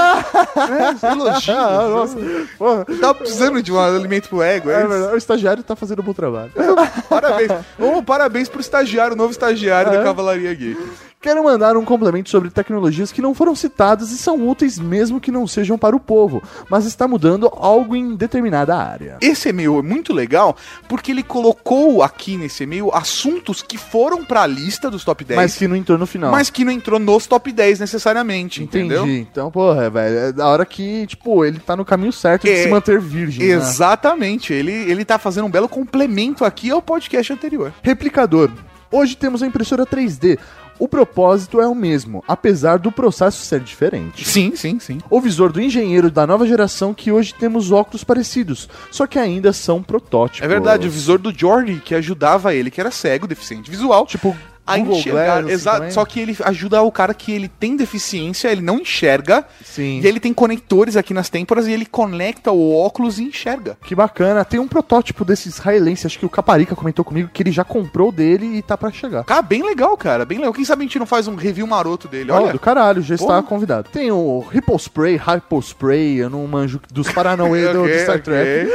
[0.60, 1.48] É, elogios.
[1.48, 2.16] Ah, nossa.
[2.58, 2.86] Porra.
[2.98, 6.12] Tava precisando de um alimento pro ego, é, É o estagiário tá fazendo um bom
[6.14, 6.50] trabalho.
[7.08, 7.50] Parabéns.
[7.78, 9.96] Ô, parabéns pro estagiário, o novo estagiário É.
[9.98, 10.80] da Cavalaria Geek.
[11.22, 15.30] Quero mandar um complemento sobre tecnologias que não foram citadas e são úteis mesmo que
[15.30, 19.18] não sejam para o povo, mas está mudando algo em determinada área.
[19.20, 20.56] Esse e-mail é muito legal
[20.88, 25.56] porque ele colocou aqui nesse e-mail assuntos que foram pra lista dos top 10, Mas
[25.58, 26.32] que não entrou no final.
[26.32, 28.86] mas que não entrou nos top 10 necessariamente, Entendi.
[28.94, 29.06] entendeu?
[29.06, 32.62] Então, porra, velho, é da hora que, tipo, ele tá no caminho certo de É,
[32.62, 33.46] se manter virgem.
[33.46, 33.52] né?
[33.56, 34.54] Exatamente.
[34.54, 37.74] Ele, ele tá fazendo um belo complemento aqui ao podcast anterior.
[37.82, 38.50] Replicador.
[38.90, 40.38] Hoje temos a impressora 3D.
[40.80, 44.26] O propósito é o mesmo, apesar do processo ser diferente.
[44.26, 44.98] Sim, sim, sim.
[45.10, 49.52] O visor do engenheiro da nova geração que hoje temos óculos parecidos, só que ainda
[49.52, 50.42] são protótipos.
[50.42, 54.34] É verdade, o visor do Jordi que ajudava ele, que era cego, deficiente visual, Tipo,
[54.66, 55.42] a Google enxergar.
[55.42, 55.92] Glass, Exato.
[55.92, 59.44] Só que ele ajuda o cara que ele tem deficiência, ele não enxerga.
[59.64, 60.00] Sim.
[60.02, 63.76] E ele tem conectores aqui nas têmporas e ele conecta o óculos e enxerga.
[63.84, 64.44] Que bacana.
[64.44, 68.12] Tem um protótipo desses israelenses, acho que o Caparica comentou comigo que ele já comprou
[68.12, 69.24] dele e tá pra chegar.
[69.24, 70.24] Cara, bem legal, cara.
[70.24, 70.52] Bem legal.
[70.52, 72.30] Quem sabe a gente não faz um review maroto dele?
[72.30, 72.52] Olha, Olha.
[72.52, 73.88] do caralho, já está convidado.
[73.90, 78.22] Tem o Ripple Spray, Hypo Spray, eu não manjo dos Paranauê do, do Ok, Star.
[78.22, 78.70] Trek.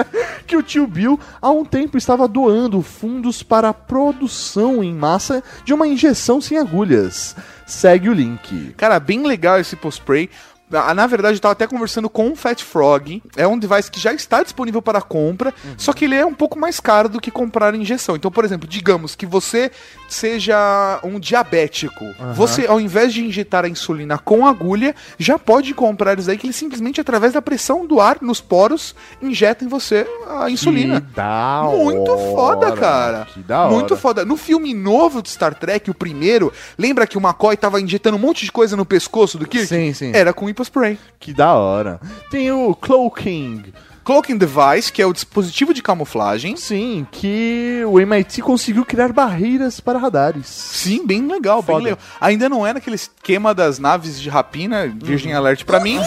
[0.46, 5.29] que o tio Bill há um tempo estava doando fundos para a produção em massa
[5.64, 7.36] de uma injeção sem agulhas.
[7.66, 8.74] Segue o link.
[8.76, 10.28] Cara, bem legal esse post-spray.
[10.70, 13.22] Na na verdade, eu tava até conversando com o Fat Frog.
[13.36, 16.58] É um device que já está disponível para compra, só que ele é um pouco
[16.58, 18.16] mais caro do que comprar injeção.
[18.16, 19.70] Então, por exemplo, digamos que você
[20.08, 22.04] seja um diabético.
[22.34, 26.46] Você, ao invés de injetar a insulina com agulha, já pode comprar isso aí que
[26.46, 31.00] ele simplesmente, através da pressão do ar nos poros, injeta em você a insulina.
[31.00, 33.26] Que da Muito hora, foda, cara.
[33.32, 33.72] Que da hora.
[33.72, 34.24] Muito foda.
[34.24, 38.20] No filme novo de Star Trek, o primeiro, lembra que o McCoy tava injetando um
[38.20, 39.66] monte de coisa no pescoço do Kirk?
[39.66, 40.12] Sim, sim.
[40.14, 40.98] Era com Spray.
[41.18, 42.00] Que da hora.
[42.30, 43.72] Tem o Cloaking.
[44.02, 46.56] Cloaking Device, que é o dispositivo de camuflagem.
[46.56, 50.46] Sim, que o MIT conseguiu criar barreiras para radares.
[50.46, 51.84] Sim, bem legal, bem Foda.
[51.84, 51.98] legal.
[52.20, 56.00] Ainda não é naquele esquema das naves de rapina, Virgin Alert pra mim.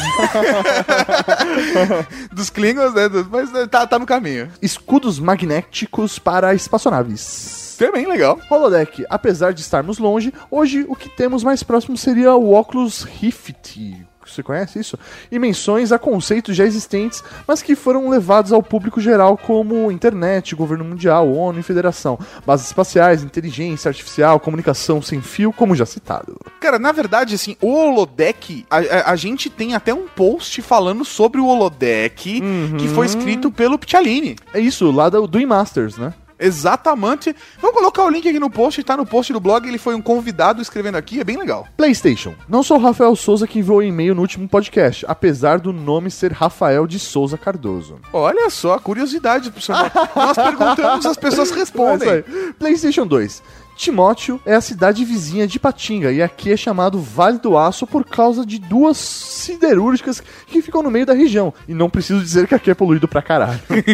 [2.34, 3.04] Dos Klingons, né?
[3.32, 4.49] Mas eh, tá, tá no caminho.
[4.62, 7.76] Escudos magnéticos para espaçonaves.
[7.78, 8.39] Também legal.
[8.49, 14.03] Holodeck, apesar de estarmos longe, hoje o que temos mais próximo seria o óculos Rift.
[14.34, 14.97] Você conhece isso?
[15.31, 20.55] E menções a conceitos já existentes, mas que foram levados ao público geral como internet,
[20.55, 26.36] governo mundial, ONU e federação, bases espaciais, inteligência artificial, comunicação sem fio, como já citado.
[26.59, 31.03] Cara, na verdade, assim, o holodeck, a, a- a gente tem até um post falando
[31.05, 32.41] sobre o holodeck
[32.77, 34.36] que foi escrito pelo Piccialini.
[34.53, 36.13] É isso, lá do, do Masters, né?
[36.46, 37.36] Exatamente.
[37.62, 40.02] Vamos colocar o link aqui no post, tá no post do blog, ele foi um
[40.02, 41.68] convidado escrevendo aqui, é bem legal.
[41.78, 42.36] PlayStation.
[42.48, 46.32] Não sou o Rafael Souza que enviou e-mail no último podcast, apesar do nome ser
[46.34, 48.00] Rafael de Souza Cardoso.
[48.12, 49.76] Olha só, curiosidade, professor.
[50.16, 52.24] Nós perguntamos, as pessoas É respondem.
[52.60, 53.41] PlayStation 2.
[53.76, 58.05] Timóteo é a cidade vizinha de Patinga e aqui é chamado Vale do Aço por
[58.05, 61.53] causa de duas siderúrgicas que ficam no meio da região.
[61.67, 63.59] E não preciso dizer que aqui é poluído pra caralho.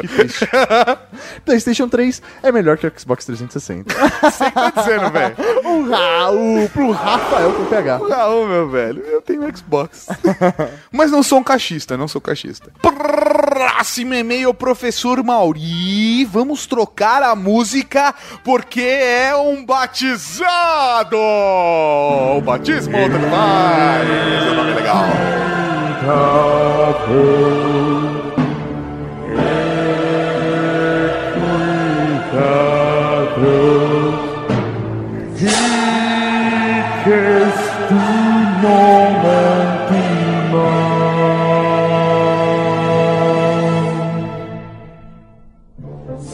[0.00, 0.48] Que triste.
[1.44, 3.94] PlayStation 3 é melhor que o Xbox 360.
[3.94, 5.36] Você tá dizendo, velho?
[5.64, 7.98] um Raul pro Rafael com PH.
[7.98, 10.08] Raul, meu velho, eu tenho Xbox.
[10.90, 12.70] Mas não sou um cachista, não sou cachista.
[13.62, 16.24] Próximo e-mail, professor Mauri.
[16.24, 21.16] Vamos trocar a música porque é um batizado.
[21.16, 24.04] O batismo do pai.
[24.56, 25.06] Nome é legal.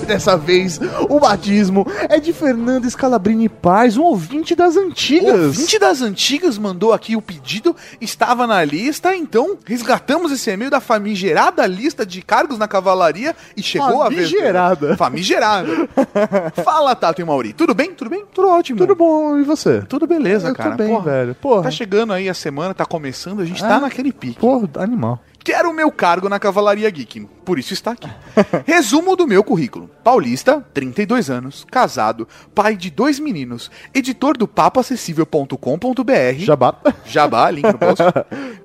[0.09, 5.34] Dessa vez, o batismo é de Fernando Scalabrini Paz, um ouvinte das antigas.
[5.38, 10.70] O 20 das antigas mandou aqui o pedido, estava na lista, então resgatamos esse e-mail
[10.70, 14.30] da famigerada lista de cargos na cavalaria e chegou a vez.
[14.30, 14.40] dele.
[14.40, 14.96] Famigerada.
[14.96, 15.88] Famigerada.
[16.64, 17.52] Fala, Tato e Mauri.
[17.52, 17.92] Tudo bem?
[17.92, 18.24] Tudo bem?
[18.32, 18.78] Tudo ótimo.
[18.78, 19.82] Tudo bom, e você?
[19.82, 20.70] Tudo beleza, Eu cara.
[20.70, 21.34] tô bem, Porra, velho.
[21.34, 21.62] Porra.
[21.64, 23.68] Tá chegando aí a semana, tá começando, a gente Ah.
[23.68, 24.40] tá naquele pique.
[24.40, 25.20] Porra, animal.
[25.44, 28.11] Quero o meu cargo na Cavalaria Geek, por isso está aqui.
[28.66, 29.88] Resumo do meu currículo.
[30.05, 36.38] Paulista, 32 anos, casado, pai de dois meninos, editor do papoacessível.com.br.
[36.40, 36.74] Jabá.
[37.07, 38.03] Jabá, link no post.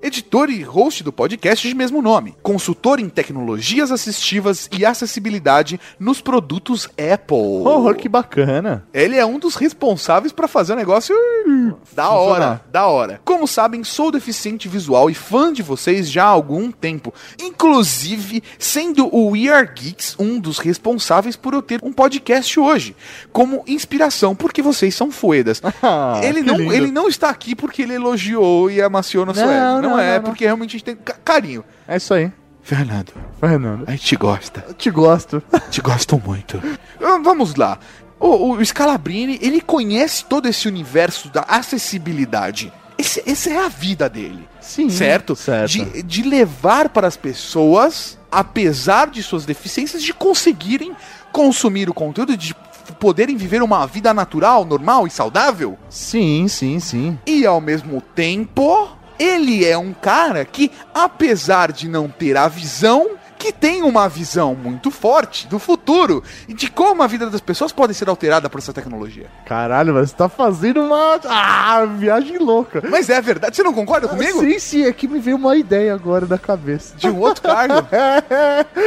[0.01, 2.35] Editor e host do podcast de mesmo nome.
[2.43, 7.63] Consultor em tecnologias assistivas e acessibilidade nos produtos Apple.
[7.65, 8.85] Oh, que bacana.
[8.93, 12.65] Ele é um dos responsáveis pra fazer o negócio uh, da hora, Funcionar.
[12.69, 13.21] da hora.
[13.23, 17.13] Como sabem, sou deficiente visual e fã de vocês já há algum tempo.
[17.41, 18.43] Inclusive,
[18.73, 22.95] sendo o We Are Geeks um dos responsáveis por eu ter um podcast hoje,
[23.31, 25.61] como inspiração, porque vocês são foedas.
[25.83, 26.73] Ah, ele, não, lindo.
[26.73, 29.59] ele não está aqui porque ele elogiou e amaciou nosso Não, ego.
[29.63, 30.23] Não, não, é, não, não.
[30.23, 31.63] porque realmente a gente tem ca- carinho.
[31.87, 32.31] É isso aí.
[32.61, 33.83] Fernando, Fernando.
[33.85, 34.63] a gente te gosta.
[34.67, 35.43] Eu te gosto.
[35.69, 36.61] Te gosto muito.
[37.01, 37.77] Ah, Vamos lá.
[38.19, 42.71] O, o Scalabrini, ele conhece todo esse universo da acessibilidade.
[43.03, 44.47] Esse, essa é a vida dele.
[44.61, 44.89] Sim.
[44.89, 45.35] certo?
[45.35, 45.69] certo.
[45.69, 50.95] De, de levar para as pessoas, apesar de suas deficiências, de conseguirem
[51.29, 52.55] consumir o conteúdo, de
[52.99, 55.77] poderem viver uma vida natural, normal e saudável.
[55.89, 57.19] Sim, sim, sim.
[57.27, 58.89] E ao mesmo tempo,
[59.19, 63.11] ele é um cara que, apesar de não ter a visão,
[63.43, 67.73] que tem uma visão muito forte do futuro e de como a vida das pessoas
[67.73, 69.25] pode ser alterada por essa tecnologia.
[69.45, 71.19] Caralho, mas você tá fazendo uma.
[71.25, 72.81] Ah, viagem louca.
[72.89, 74.39] Mas é verdade, você não concorda comigo?
[74.39, 76.95] Sim, sim, é que me veio uma ideia agora da cabeça.
[76.95, 77.85] De um outro cargo.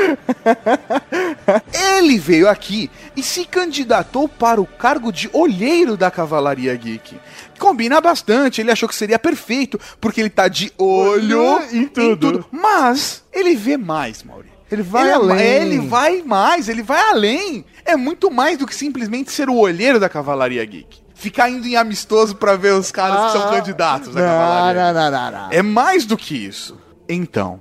[1.99, 7.21] Ele veio aqui e se candidatou para o cargo de olheiro da Cavalaria Geek.
[7.59, 12.45] Combina bastante, ele achou que seria perfeito, porque ele tá de olho Em tudo.
[12.51, 14.51] Mas ele vê mais, Mauri.
[14.71, 15.47] Ele vai ele, é- além.
[15.47, 17.65] ele vai mais, ele vai além.
[17.85, 21.01] É muito mais do que simplesmente ser o olheiro da Cavalaria Geek.
[21.15, 24.83] Ficar indo em amistoso pra ver os caras que são candidatos da Cavalaria.
[24.89, 25.53] Ah, Não, não, não, não, não.
[25.53, 26.77] É mais do que isso.
[27.09, 27.61] Então,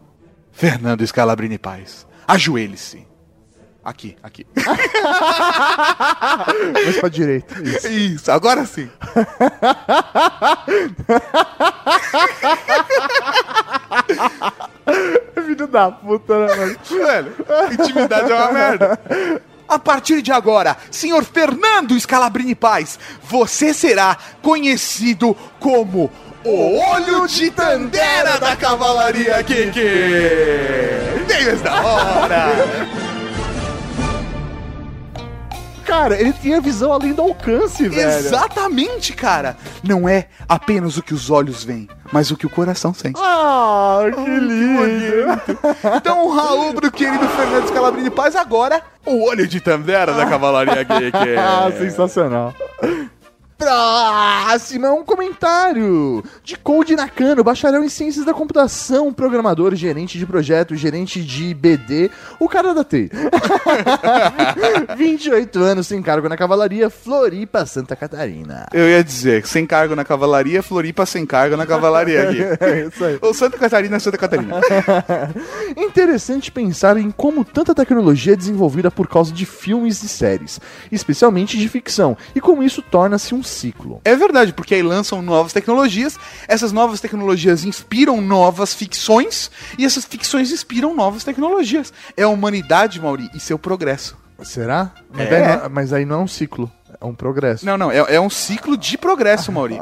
[0.52, 3.06] Fernando Scalabrini Paz, ajoelhe-se.
[3.84, 4.48] Aqui, aqui.
[6.74, 7.54] Mais pra direita.
[7.62, 7.88] Isso.
[7.88, 8.90] Isso, agora sim.
[15.66, 16.78] Filho da puta, né, mano?
[16.90, 17.36] Velho,
[17.72, 19.00] intimidade é uma merda.
[19.68, 26.12] A partir de agora, senhor Fernando Scalabrini Paz, você será conhecido como
[26.44, 29.80] o Olho de Tandera da Cavalaria Geek.
[31.28, 33.05] Deus da hora.
[35.86, 38.10] Cara, ele tinha visão além do alcance, velho.
[38.10, 39.56] Exatamente, cara.
[39.84, 43.20] Não é apenas o que os olhos veem, mas o que o coração sente.
[43.24, 45.42] Ah, que lindo.
[45.96, 50.84] Então, o Raul pro querido Fernando Scalabrini Paz, agora o olho de Tandera da Cavalaria
[50.84, 51.16] Geek.
[51.38, 52.54] Ah, sensacional.
[53.58, 60.76] Próxima, um comentário de Code Nakano, bacharel em ciências da computação, programador, gerente de projeto,
[60.76, 63.10] gerente de BD, o cara da TI.
[64.98, 68.68] 28 anos sem cargo na cavalaria, Floripa, Santa Catarina.
[68.74, 72.46] Eu ia dizer, sem cargo na cavalaria, Floripa sem cargo na cavalaria aqui.
[72.66, 73.20] É isso aí.
[73.22, 74.60] Ou Santa Catarina, Santa Catarina.
[75.78, 80.60] Interessante pensar em como tanta tecnologia é desenvolvida por causa de filmes e séries,
[80.92, 84.02] especialmente de ficção, e como isso torna-se um ciclo.
[84.04, 86.18] É verdade, porque aí lançam novas tecnologias,
[86.48, 91.94] essas novas tecnologias inspiram novas ficções, e essas ficções inspiram novas tecnologias.
[92.18, 94.18] É a humanidade, Mauri, e seu progresso.
[94.44, 94.92] Será?
[95.14, 95.58] Mas, É.
[95.62, 96.70] não- mas aí não é um ciclo,
[97.00, 97.66] é um progresso.
[97.66, 99.78] Não, não, é, é um ciclo de progresso, Mauri.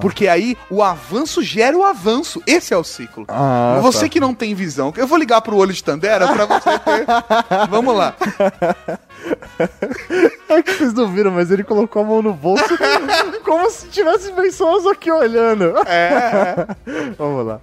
[0.00, 2.42] Porque aí o avanço gera o avanço.
[2.46, 3.24] Esse é o ciclo.
[3.28, 4.08] Ah, você tá.
[4.08, 7.06] que não tem visão, eu vou ligar pro olho de Tandera pra você ter.
[7.70, 8.14] Vamos lá.
[10.48, 12.64] É que vocês não viram, mas ele colocou a mão no bolso
[13.44, 15.74] como se tivesse pessoas aqui olhando.
[15.86, 16.66] É.
[17.18, 17.60] Vamos lá.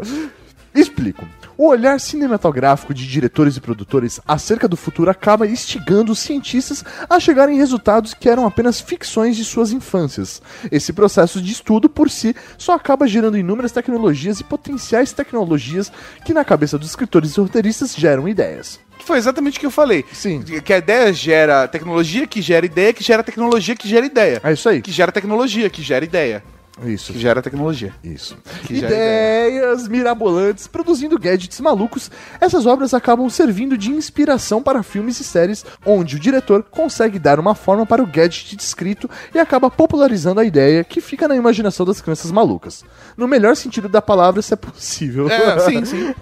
[0.76, 1.26] Explico.
[1.58, 7.18] O olhar cinematográfico de diretores e produtores acerca do futuro acaba instigando os cientistas a
[7.18, 10.42] chegarem em resultados que eram apenas ficções de suas infâncias.
[10.70, 15.92] Esse processo de estudo por si só acaba gerando inúmeras tecnologias e potenciais tecnologias
[16.26, 18.80] que na cabeça dos escritores e roteiristas geram ideias.
[19.00, 20.04] Foi exatamente o que eu falei.
[20.12, 20.42] Sim.
[20.42, 24.42] Que a ideia gera tecnologia, que gera ideia, que gera tecnologia, que gera ideia.
[24.44, 24.82] É isso aí.
[24.82, 26.44] Que gera tecnologia, que gera ideia.
[26.84, 27.14] Isso.
[27.14, 27.94] Que gera tecnologia.
[28.04, 28.38] Isso.
[28.66, 28.76] Que.
[28.76, 32.12] Ideias mirabolantes, produzindo gadgets malucos,
[32.42, 37.40] essas obras acabam servindo de inspiração para filmes e séries, onde o diretor consegue dar
[37.40, 41.86] uma forma para o gadget descrito e acaba popularizando a ideia que fica na imaginação
[41.86, 42.84] das crianças malucas.
[43.16, 45.30] No melhor sentido da palavra, se é possível.
[45.30, 46.14] É, sim, sim.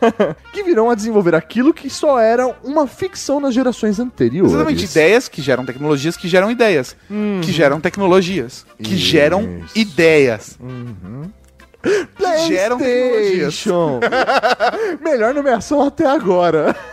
[0.54, 4.54] que virão a desenvolver aquilo que só era uma ficção nas gerações anteriores.
[4.54, 6.96] Exatamente, ideias que geram tecnologias que geram ideias.
[7.42, 8.66] Que geram tecnologias.
[8.82, 10.43] Que geram ideias.
[11.84, 13.62] Que geram tecnologias.
[13.62, 14.00] PlayStation.
[15.04, 16.76] Melhor nomeação até agora.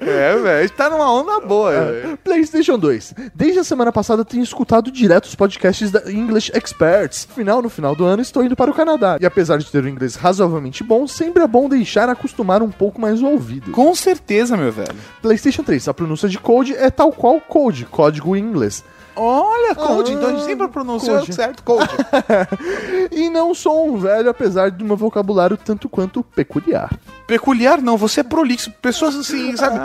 [0.00, 1.70] É, velho, tá numa onda boa.
[1.72, 2.16] velho.
[2.18, 3.14] PlayStation 2.
[3.34, 7.28] Desde a semana passada tenho escutado direto os podcasts da English Experts.
[7.30, 9.18] Afinal, no final do ano estou indo para o Canadá.
[9.20, 13.00] E apesar de ter um inglês razoavelmente bom, sempre é bom deixar acostumar um pouco
[13.00, 13.70] mais o ouvido.
[13.72, 14.94] Com certeza, meu velho.
[15.20, 15.88] PlayStation 3.
[15.88, 18.82] A pronúncia de code é tal qual code, código em inglês.
[19.14, 21.34] Olha, Code, então a gente Ah, sempre pronunciou Code.
[21.34, 21.88] certo, Code.
[23.12, 26.90] E não sou um velho, apesar do meu vocabulário tanto quanto peculiar.
[27.26, 28.70] Peculiar não, você é prolixo.
[28.82, 29.78] Pessoas assim, sabe?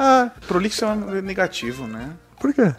[0.47, 2.09] Prolixo é um negativo, né?
[2.39, 2.73] Por quê?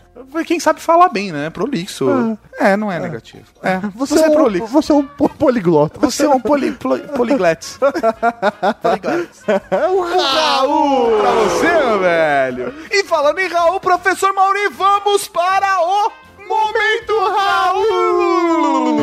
[0.46, 1.50] Quem sabe falar bem, né?
[1.50, 2.38] Prolixo.
[2.60, 3.42] É, não é negativo.
[3.60, 4.66] É, você, é um, prolixo.
[4.68, 5.98] Você é um po- poliglota.
[5.98, 7.76] Você é um poli, poli, poligletes.
[8.80, 9.42] poligletes.
[9.90, 11.18] o Raul!
[11.18, 12.74] Pra você, meu velho.
[12.90, 18.98] E falando em Raul, professor Mauri, vamos para o Momento Raul!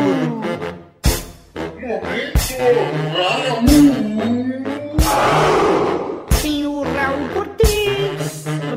[2.48, 3.86] Tem o Raul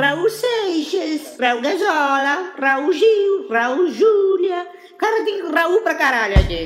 [0.09, 4.67] Raul Seixas, Raul Gazola, Raul Gil, Raul Júlia.
[4.97, 6.65] Cara, tem Raul pra caralho aqui.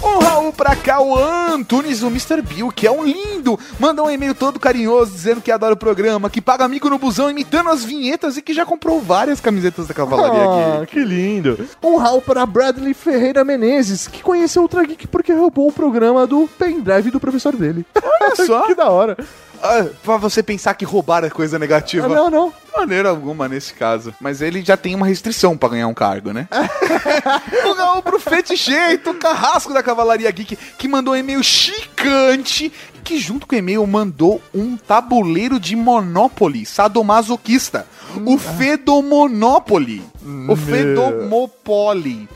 [0.00, 2.40] Um Raul pra cá, o Antunes, o Mr.
[2.40, 3.58] Bill, que é um lindo.
[3.80, 7.28] Manda um e-mail todo carinhoso dizendo que adora o programa, que paga amigo no busão
[7.28, 10.92] imitando as vinhetas e que já comprou várias camiseta da Cavalaria Ah, Geek.
[10.92, 11.68] que lindo.
[11.82, 16.28] Um rau para Bradley Ferreira Menezes, que conheceu o Ultra Geek porque roubou o programa
[16.28, 17.84] do pendrive do professor dele.
[18.00, 18.68] Olha só.
[18.68, 19.16] que da hora.
[19.62, 22.06] Ah, pra você pensar que roubar é coisa negativa.
[22.06, 22.48] Ah, não, não.
[22.48, 24.14] De maneira alguma nesse caso.
[24.20, 26.48] Mas ele já tem uma restrição pra ganhar um cargo, né?
[27.66, 32.72] o Raul pro feticheito, carrasco da Cavalaria Geek, que mandou um e-mail chicante,
[33.04, 37.86] que junto com o e-mail mandou um tabuleiro de Monopoly, sadomasoquista.
[38.26, 40.02] O Fedomonopoly.
[40.48, 42.28] O Fedomopoly.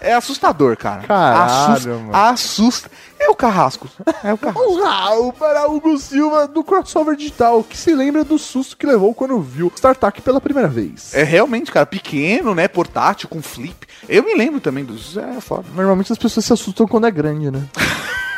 [0.00, 1.02] É assustador, cara.
[1.02, 1.74] Caralho,
[2.12, 2.90] Assusta.
[2.90, 2.90] mano.
[3.22, 3.88] É o carrasco.
[4.24, 4.62] É o carrasco.
[4.62, 9.14] Um rau para Hugo Silva do crossover digital, que se lembra do susto que levou
[9.14, 11.14] quando viu StarTAC pela primeira vez.
[11.14, 12.66] É realmente, cara, pequeno, né?
[12.68, 13.86] Portátil, com flip.
[14.08, 15.16] Eu me lembro também dos.
[15.16, 15.64] É foda.
[15.74, 17.62] Normalmente as pessoas se assustam quando é grande, né?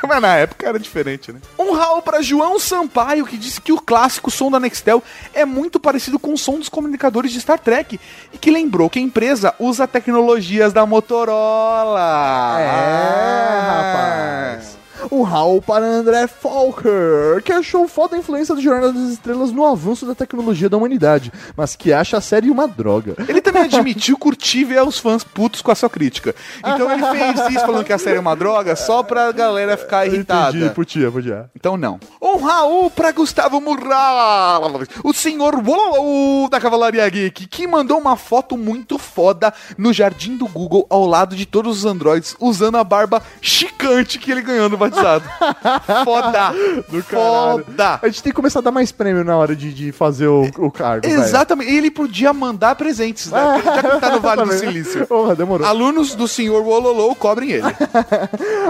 [0.07, 1.41] Mas na época era diferente, né?
[1.59, 5.81] Um Raul pra João Sampaio, que disse que o clássico som da Nextel é muito
[5.81, 7.99] parecido com o som dos comunicadores de Star Trek.
[8.31, 12.61] E que lembrou que a empresa usa tecnologias da Motorola.
[12.61, 14.74] É, rapaz.
[15.11, 19.65] Um rau para André Falker, que achou foda a influência do Jornal das Estrelas no
[19.65, 23.15] avanço da tecnologia da humanidade, mas que acha a série uma droga.
[23.29, 26.35] Ele também admitiu curtir ver os fãs putos com a sua crítica.
[26.59, 30.07] Então ele fez isso falando que a série é uma droga só pra galera ficar
[30.07, 30.57] irritada.
[30.57, 31.51] Entendi, podia, podia.
[31.55, 31.99] Então não.
[32.21, 35.55] Um Raul pra Gustavo Murral, o senhor
[36.51, 41.37] da Cavalaria Geek, que mandou uma foto muito foda no jardim do Google ao lado
[41.37, 44.77] de todos os androids, usando a barba chicante que ele ganhou no
[46.05, 46.55] foda!
[46.89, 47.65] Do caralho.
[47.65, 48.01] Foda!
[48.03, 50.45] A gente tem que começar a dar mais prêmio na hora de, de fazer o,
[50.59, 51.07] o cargo.
[51.07, 53.63] Exatamente, e ele podia mandar presentes, né?
[53.65, 55.07] Já que tá no Vale do Silício.
[55.07, 55.67] Porra, demorou.
[55.67, 57.65] Alunos do senhor Wololou cobrem ele.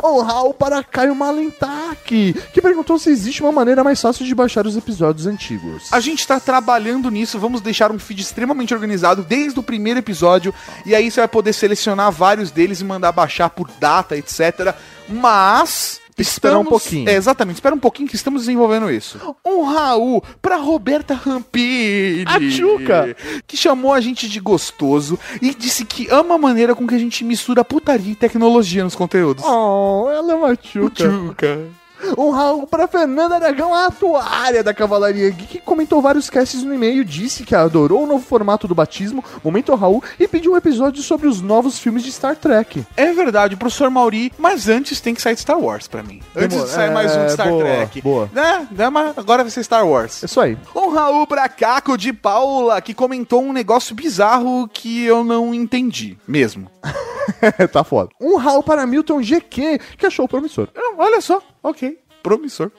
[0.02, 4.66] Um Raul para Caio Malentaque, que perguntou se existe uma maneira mais fácil de baixar
[4.66, 5.88] os episódios antigos.
[5.92, 10.54] A gente tá trabalhando nisso, vamos deixar um feed extremamente organizado desde o primeiro episódio,
[10.84, 14.74] e aí você vai poder selecionar vários deles e mandar baixar por data, etc.
[15.08, 16.00] Mas.
[16.16, 17.08] Espera um pouquinho.
[17.08, 19.18] É, exatamente, espera um pouquinho que estamos desenvolvendo isso.
[19.44, 22.24] Um Raul pra Roberta Rampini.
[22.24, 23.16] A Tchuca.
[23.46, 26.98] Que chamou a gente de gostoso e disse que ama a maneira com que a
[26.98, 29.44] gente mistura putaria e tecnologia nos conteúdos.
[29.44, 31.08] Oh, ela é uma tchuca.
[31.08, 31.68] Tchuca.
[32.16, 36.74] Um Raul para Fernanda Aragão, a atuária da Cavalaria Geek, que comentou vários casts no
[36.74, 41.02] e-mail, disse que adorou o novo formato do batismo, Momento Raul, e pediu um episódio
[41.02, 42.84] sobre os novos filmes de Star Trek.
[42.96, 46.20] É verdade, professor Mauri, mas antes tem que sair de Star Wars pra mim.
[46.36, 46.68] Antes Demora.
[46.68, 48.02] de sair mais um de Star É, boa, Trek.
[48.02, 48.30] boa.
[48.32, 48.68] Né?
[48.70, 50.22] Né, mas agora vai ser Star Wars.
[50.22, 50.56] Isso aí.
[50.74, 56.18] Um Raul pra Caco de Paula, que comentou um negócio bizarro que eu não entendi
[56.26, 56.70] mesmo.
[57.72, 58.10] tá foda.
[58.20, 60.68] Um Raul para Milton GQ, que achou promissor.
[60.98, 62.72] Olha só, ok, promissor.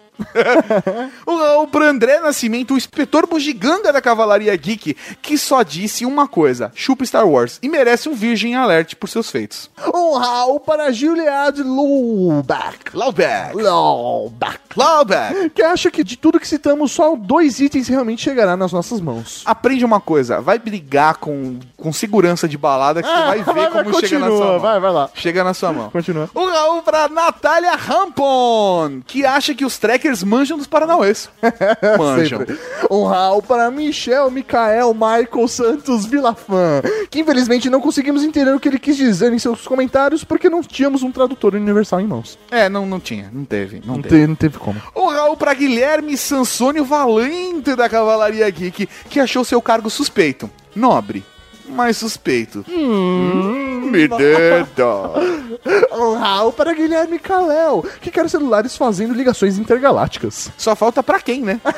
[1.27, 6.27] Um Raul pra André Nascimento, o inspetor bugiganga da Cavalaria Geek, que só disse uma
[6.27, 9.69] coisa: chupa Star Wars e merece um Virgin Alert por seus feitos.
[9.93, 12.95] Um Raul para Gilead Luback.
[12.95, 14.59] Laubeck, Luback.
[14.75, 15.49] Laubeck.
[15.51, 19.41] Que acha que de tudo que citamos, só dois itens realmente chegará nas nossas mãos.
[19.45, 23.69] Aprende uma coisa, vai brigar com, com segurança de balada que você vai ver vai,
[23.69, 24.59] vai, como chega na sua mão.
[24.59, 25.09] vai, vai lá.
[25.13, 25.89] Chega na sua mão.
[25.89, 26.29] Continua.
[26.35, 31.29] Um Raul pra Natália Rampon, que acha que os trackers manjam dos Paranauês.
[31.97, 32.39] Manjam.
[32.39, 32.59] Sempre.
[32.89, 38.67] Um Raul para Michel, Micael, Michael Santos Vilafã, que infelizmente não conseguimos entender o que
[38.69, 42.37] ele quis dizer em seus comentários porque não tínhamos um tradutor universal em mãos.
[42.51, 44.21] É, não, não tinha, não teve, não, Não, teve.
[44.21, 44.81] te- não teve como.
[44.95, 50.49] Um Raul pra Guilherme Sansônio Valente da Cavalaria Geek, que achou seu cargo suspeito.
[50.75, 51.23] Nobre,
[51.69, 52.65] mas suspeito.
[52.69, 54.85] Hum, me deda.
[56.19, 60.51] Raul para Guilherme Kalel, que quer celulares fazendo ligações intergalácticas.
[60.57, 61.59] Só falta pra quem, né?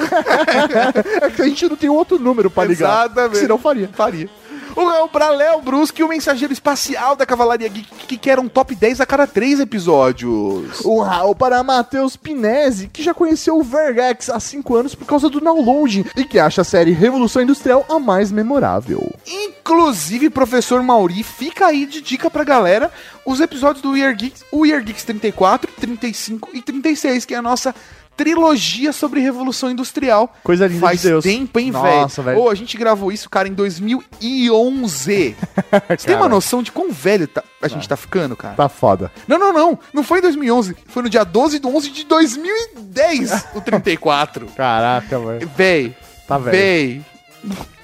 [1.22, 3.06] É que a gente não tem outro número para ligar.
[3.06, 3.38] Exatamente.
[3.38, 3.90] Senão faria.
[3.94, 4.30] Faria.
[4.78, 8.76] Um Raul pra Léo Brusque, o mensageiro espacial da Cavalaria Geek, que quer um top
[8.76, 10.86] 10 a cada três episódios.
[10.86, 15.30] Um Raul para Matheus Pinese, que já conheceu o Vergex há 5 anos por causa
[15.32, 19.12] do download e que acha a série Revolução Industrial a mais memorável.
[19.26, 22.92] Inclusive, professor Mauri, fica aí de dica pra galera
[23.26, 27.34] os episódios do We Are Geeks, o We Are Geeks 34, 35 e 36, que
[27.34, 27.74] é a nossa
[28.18, 30.36] trilogia sobre Revolução Industrial.
[30.44, 31.24] Coisa linda Faz de Deus.
[31.24, 32.36] tempo, hein, Nossa, velho?
[32.38, 32.48] velho.
[32.48, 35.36] Ô, a gente gravou isso, cara, em 2011.
[35.98, 38.56] Você tem uma noção de quão velho tá- a gente tá ficando, cara?
[38.56, 39.12] Tá foda.
[39.28, 39.80] Não, não, não.
[39.94, 40.76] Não foi em 2011.
[40.88, 44.48] Foi no dia 12 de 11 de 2010, o 34.
[44.58, 45.50] Caraca, velho.
[45.56, 45.96] Véi.
[46.28, 46.58] Tá velho.
[46.58, 47.06] Véi.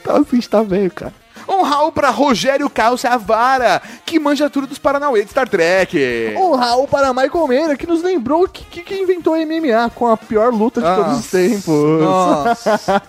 [0.03, 1.13] Tá, a gente tá velho, cara.
[1.47, 6.33] Um Raul pra Rogério Calçavara, que manja tudo dos Paranauê de Star Trek.
[6.37, 10.15] Um Raul para Michael Meira, que nos lembrou que, que, que inventou MMA com a
[10.17, 12.01] pior luta de todos os Nossa, tempos.
[12.01, 13.01] Nossa.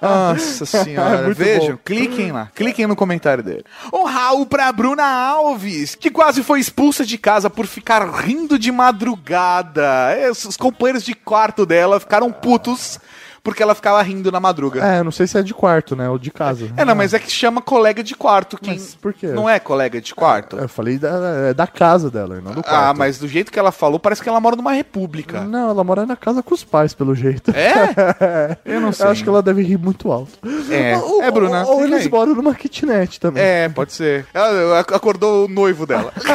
[0.00, 1.30] Nossa senhora.
[1.30, 1.80] É Vejam, bom.
[1.84, 2.48] cliquem lá.
[2.54, 3.64] Cliquem no comentário dele.
[3.92, 8.70] Um Raul pra Bruna Alves, que quase foi expulsa de casa por ficar rindo de
[8.72, 10.12] madrugada.
[10.16, 12.98] É, Os companheiros de quarto dela ficaram putos
[13.46, 14.84] porque ela ficava rindo na madruga.
[14.84, 16.08] É, não sei se é de quarto, né?
[16.10, 16.68] Ou de casa.
[16.76, 18.58] É, não, mas é que chama colega de quarto.
[18.58, 19.28] Quem Mas por quê?
[19.28, 20.56] não é colega de quarto?
[20.56, 21.10] Eu falei da,
[21.50, 22.74] é da casa dela, não do quarto.
[22.90, 25.42] Ah, mas do jeito que ela falou, parece que ela mora numa república.
[25.42, 27.52] Não, ela mora na casa com os pais, pelo jeito.
[27.52, 28.56] É?
[28.66, 29.06] Eu não sei.
[29.06, 30.32] Eu acho que ela deve rir muito alto.
[30.68, 31.62] É, Ou, é Bruna.
[31.66, 32.10] Ou, ou fica eles aí.
[32.10, 33.40] moram numa kitnet também.
[33.40, 34.26] É, pode ser.
[34.34, 36.12] Ela ac- acordou o noivo dela.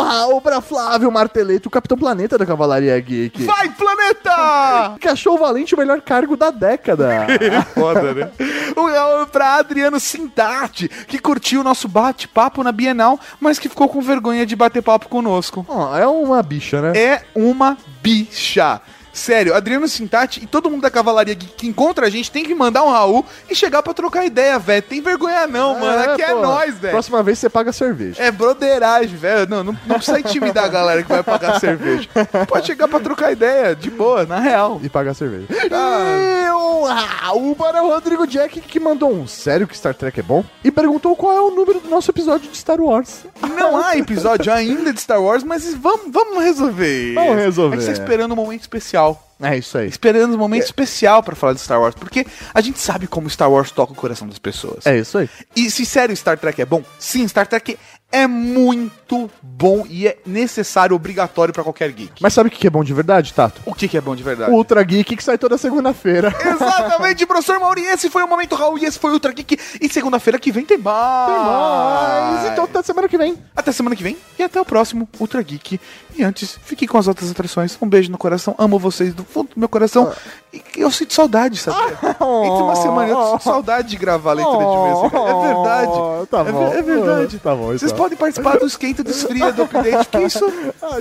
[0.00, 3.44] Raul pra Flávio Marteleto, o Capitão Planeta da Cavalaria Geek.
[3.44, 4.96] Vai, planeta!
[5.00, 7.26] Que achou o Valente o melhor cargo da década.
[7.74, 8.30] Foda, né?
[8.76, 14.00] Um pra Adriano Sintati, que curtiu o nosso bate-papo na Bienal, mas que ficou com
[14.00, 15.64] vergonha de bater papo conosco.
[15.68, 16.98] Ó, é uma bicha, né?
[16.98, 18.80] É uma bicha.
[19.12, 22.54] Sério, Adriano Sintati e todo mundo da Cavalaria Geek que encontra a gente tem que
[22.54, 24.82] mandar um Raul e chegar pra trocar ideia, velho.
[24.82, 26.12] Tem vergonha não, mano.
[26.12, 26.40] Aqui é pô.
[26.40, 26.92] nós, velho.
[26.92, 28.22] Próxima vez você paga cerveja.
[28.22, 29.48] É broderagem, velho.
[29.48, 32.08] Não, não, não precisa intimidar a galera que vai pagar cerveja.
[32.48, 34.80] Pode chegar pra trocar ideia, de boa, na real.
[34.82, 35.46] E pagar cerveja.
[35.72, 36.46] Ah.
[36.46, 40.22] E um Raul para o Rodrigo Jack, que mandou um sério que Star Trek é
[40.22, 40.44] bom?
[40.62, 43.26] E perguntou qual é o número do nosso episódio de Star Wars.
[43.56, 47.14] Não há episódio ainda de Star Wars, mas vamos, vamos resolver.
[47.14, 47.76] Vamos resolver.
[47.76, 48.99] A gente tá esperando um momento especial.
[49.42, 49.88] É isso aí.
[49.88, 53.50] Esperando um momento especial pra falar de Star Wars, porque a gente sabe como Star
[53.50, 54.86] Wars toca o coração das pessoas.
[54.86, 55.30] É isso aí.
[55.56, 56.82] E se sério Star Trek é bom?
[56.98, 57.78] Sim, Star Trek
[58.12, 62.14] é muito bom e é necessário, obrigatório pra qualquer geek.
[62.20, 63.60] Mas sabe o que é bom de verdade, Tato?
[63.66, 64.50] O que, que é bom de verdade?
[64.50, 66.34] O Ultra Geek que sai toda segunda-feira.
[66.44, 69.58] Exatamente, professor Mauri, esse foi o Momento Raul e esse foi o Ultra Geek.
[69.80, 71.28] E segunda-feira que vem tem mais.
[71.30, 72.52] Tem mais.
[72.52, 73.36] Então até semana que vem.
[73.54, 75.80] Até semana que vem e até o próximo Ultra Geek.
[76.16, 77.78] E antes, fique com as outras atrações.
[77.80, 80.12] Um beijo no coração, amo vocês do fundo do meu coração.
[80.52, 81.92] E eu sinto saudade, sabe?
[82.02, 85.06] Entre uma semana eu sinto saudade de gravar a leitura de mesa.
[85.06, 86.26] É verdade.
[86.30, 86.70] Tá É bom.
[86.70, 87.38] ver- É, verdade.
[87.38, 87.99] Tá bom, Vocês então.
[88.00, 90.50] Podem participar do esquenta, do esfria, do update, que isso,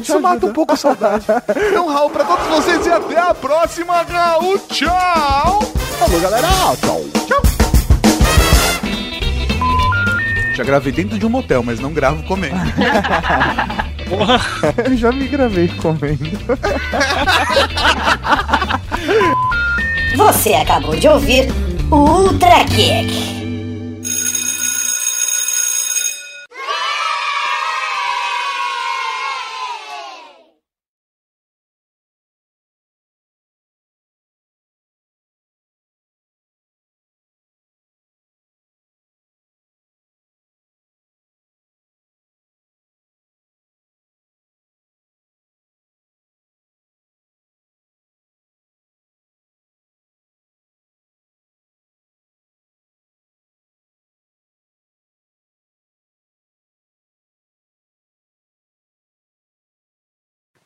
[0.01, 1.25] isso mata um pouco a saudade.
[1.69, 4.59] Então, Raul, pra todos vocês e até a próxima, Raul.
[4.67, 5.61] Tchau!
[5.97, 6.47] Falou, galera.
[6.81, 7.05] Tchau.
[7.25, 7.41] Tchau.
[10.55, 12.57] Já gravei dentro de um motel, mas não gravo comendo.
[14.85, 16.37] Eu já me gravei comendo.
[20.17, 21.47] Você acabou de ouvir
[21.89, 23.38] o Ultra Kick.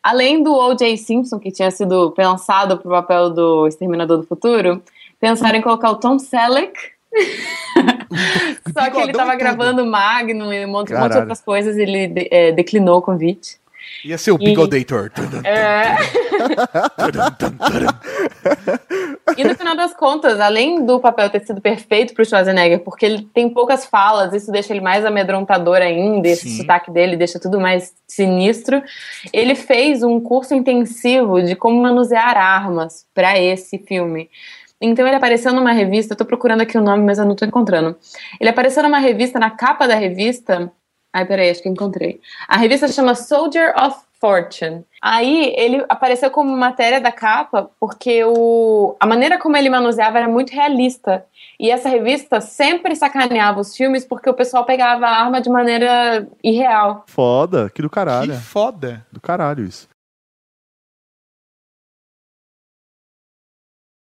[0.03, 0.97] Além do O.J.
[0.97, 4.83] Simpson, que tinha sido pensado pro papel do Exterminador do Futuro,
[5.19, 6.73] pensaram em colocar o Tom Selleck.
[8.73, 12.07] Só que ele tava gravando Magnum e um monte, um monte de outras coisas, ele
[12.07, 13.57] de- é, declinou o convite.
[14.05, 15.11] Ia ser o E- Bigodator.
[15.43, 15.97] É.
[19.37, 23.27] E no final das contas, além do papel ter sido perfeito pro Schwarzenegger, porque ele
[23.33, 26.57] tem poucas falas, isso deixa ele mais amedrontador ainda, esse Sim.
[26.57, 28.81] sotaque dele deixa tudo mais sinistro.
[29.31, 34.29] Ele fez um curso intensivo de como manusear armas para esse filme.
[34.79, 37.45] Então ele apareceu numa revista, eu tô procurando aqui o nome, mas eu não tô
[37.45, 37.95] encontrando.
[38.39, 40.71] Ele apareceu numa revista, na capa da revista.
[41.13, 42.19] Ai, peraí, acho que encontrei.
[42.47, 44.83] A revista chama Soldier of Fortune.
[45.01, 50.27] Aí ele apareceu como matéria da capa porque o, a maneira como ele manuseava era
[50.27, 51.25] muito realista.
[51.59, 56.25] E essa revista sempre sacaneava os filmes porque o pessoal pegava a arma de maneira
[56.43, 57.03] irreal.
[57.05, 58.33] Foda, que do caralho.
[58.33, 59.05] Que foda.
[59.11, 59.87] Do caralho isso.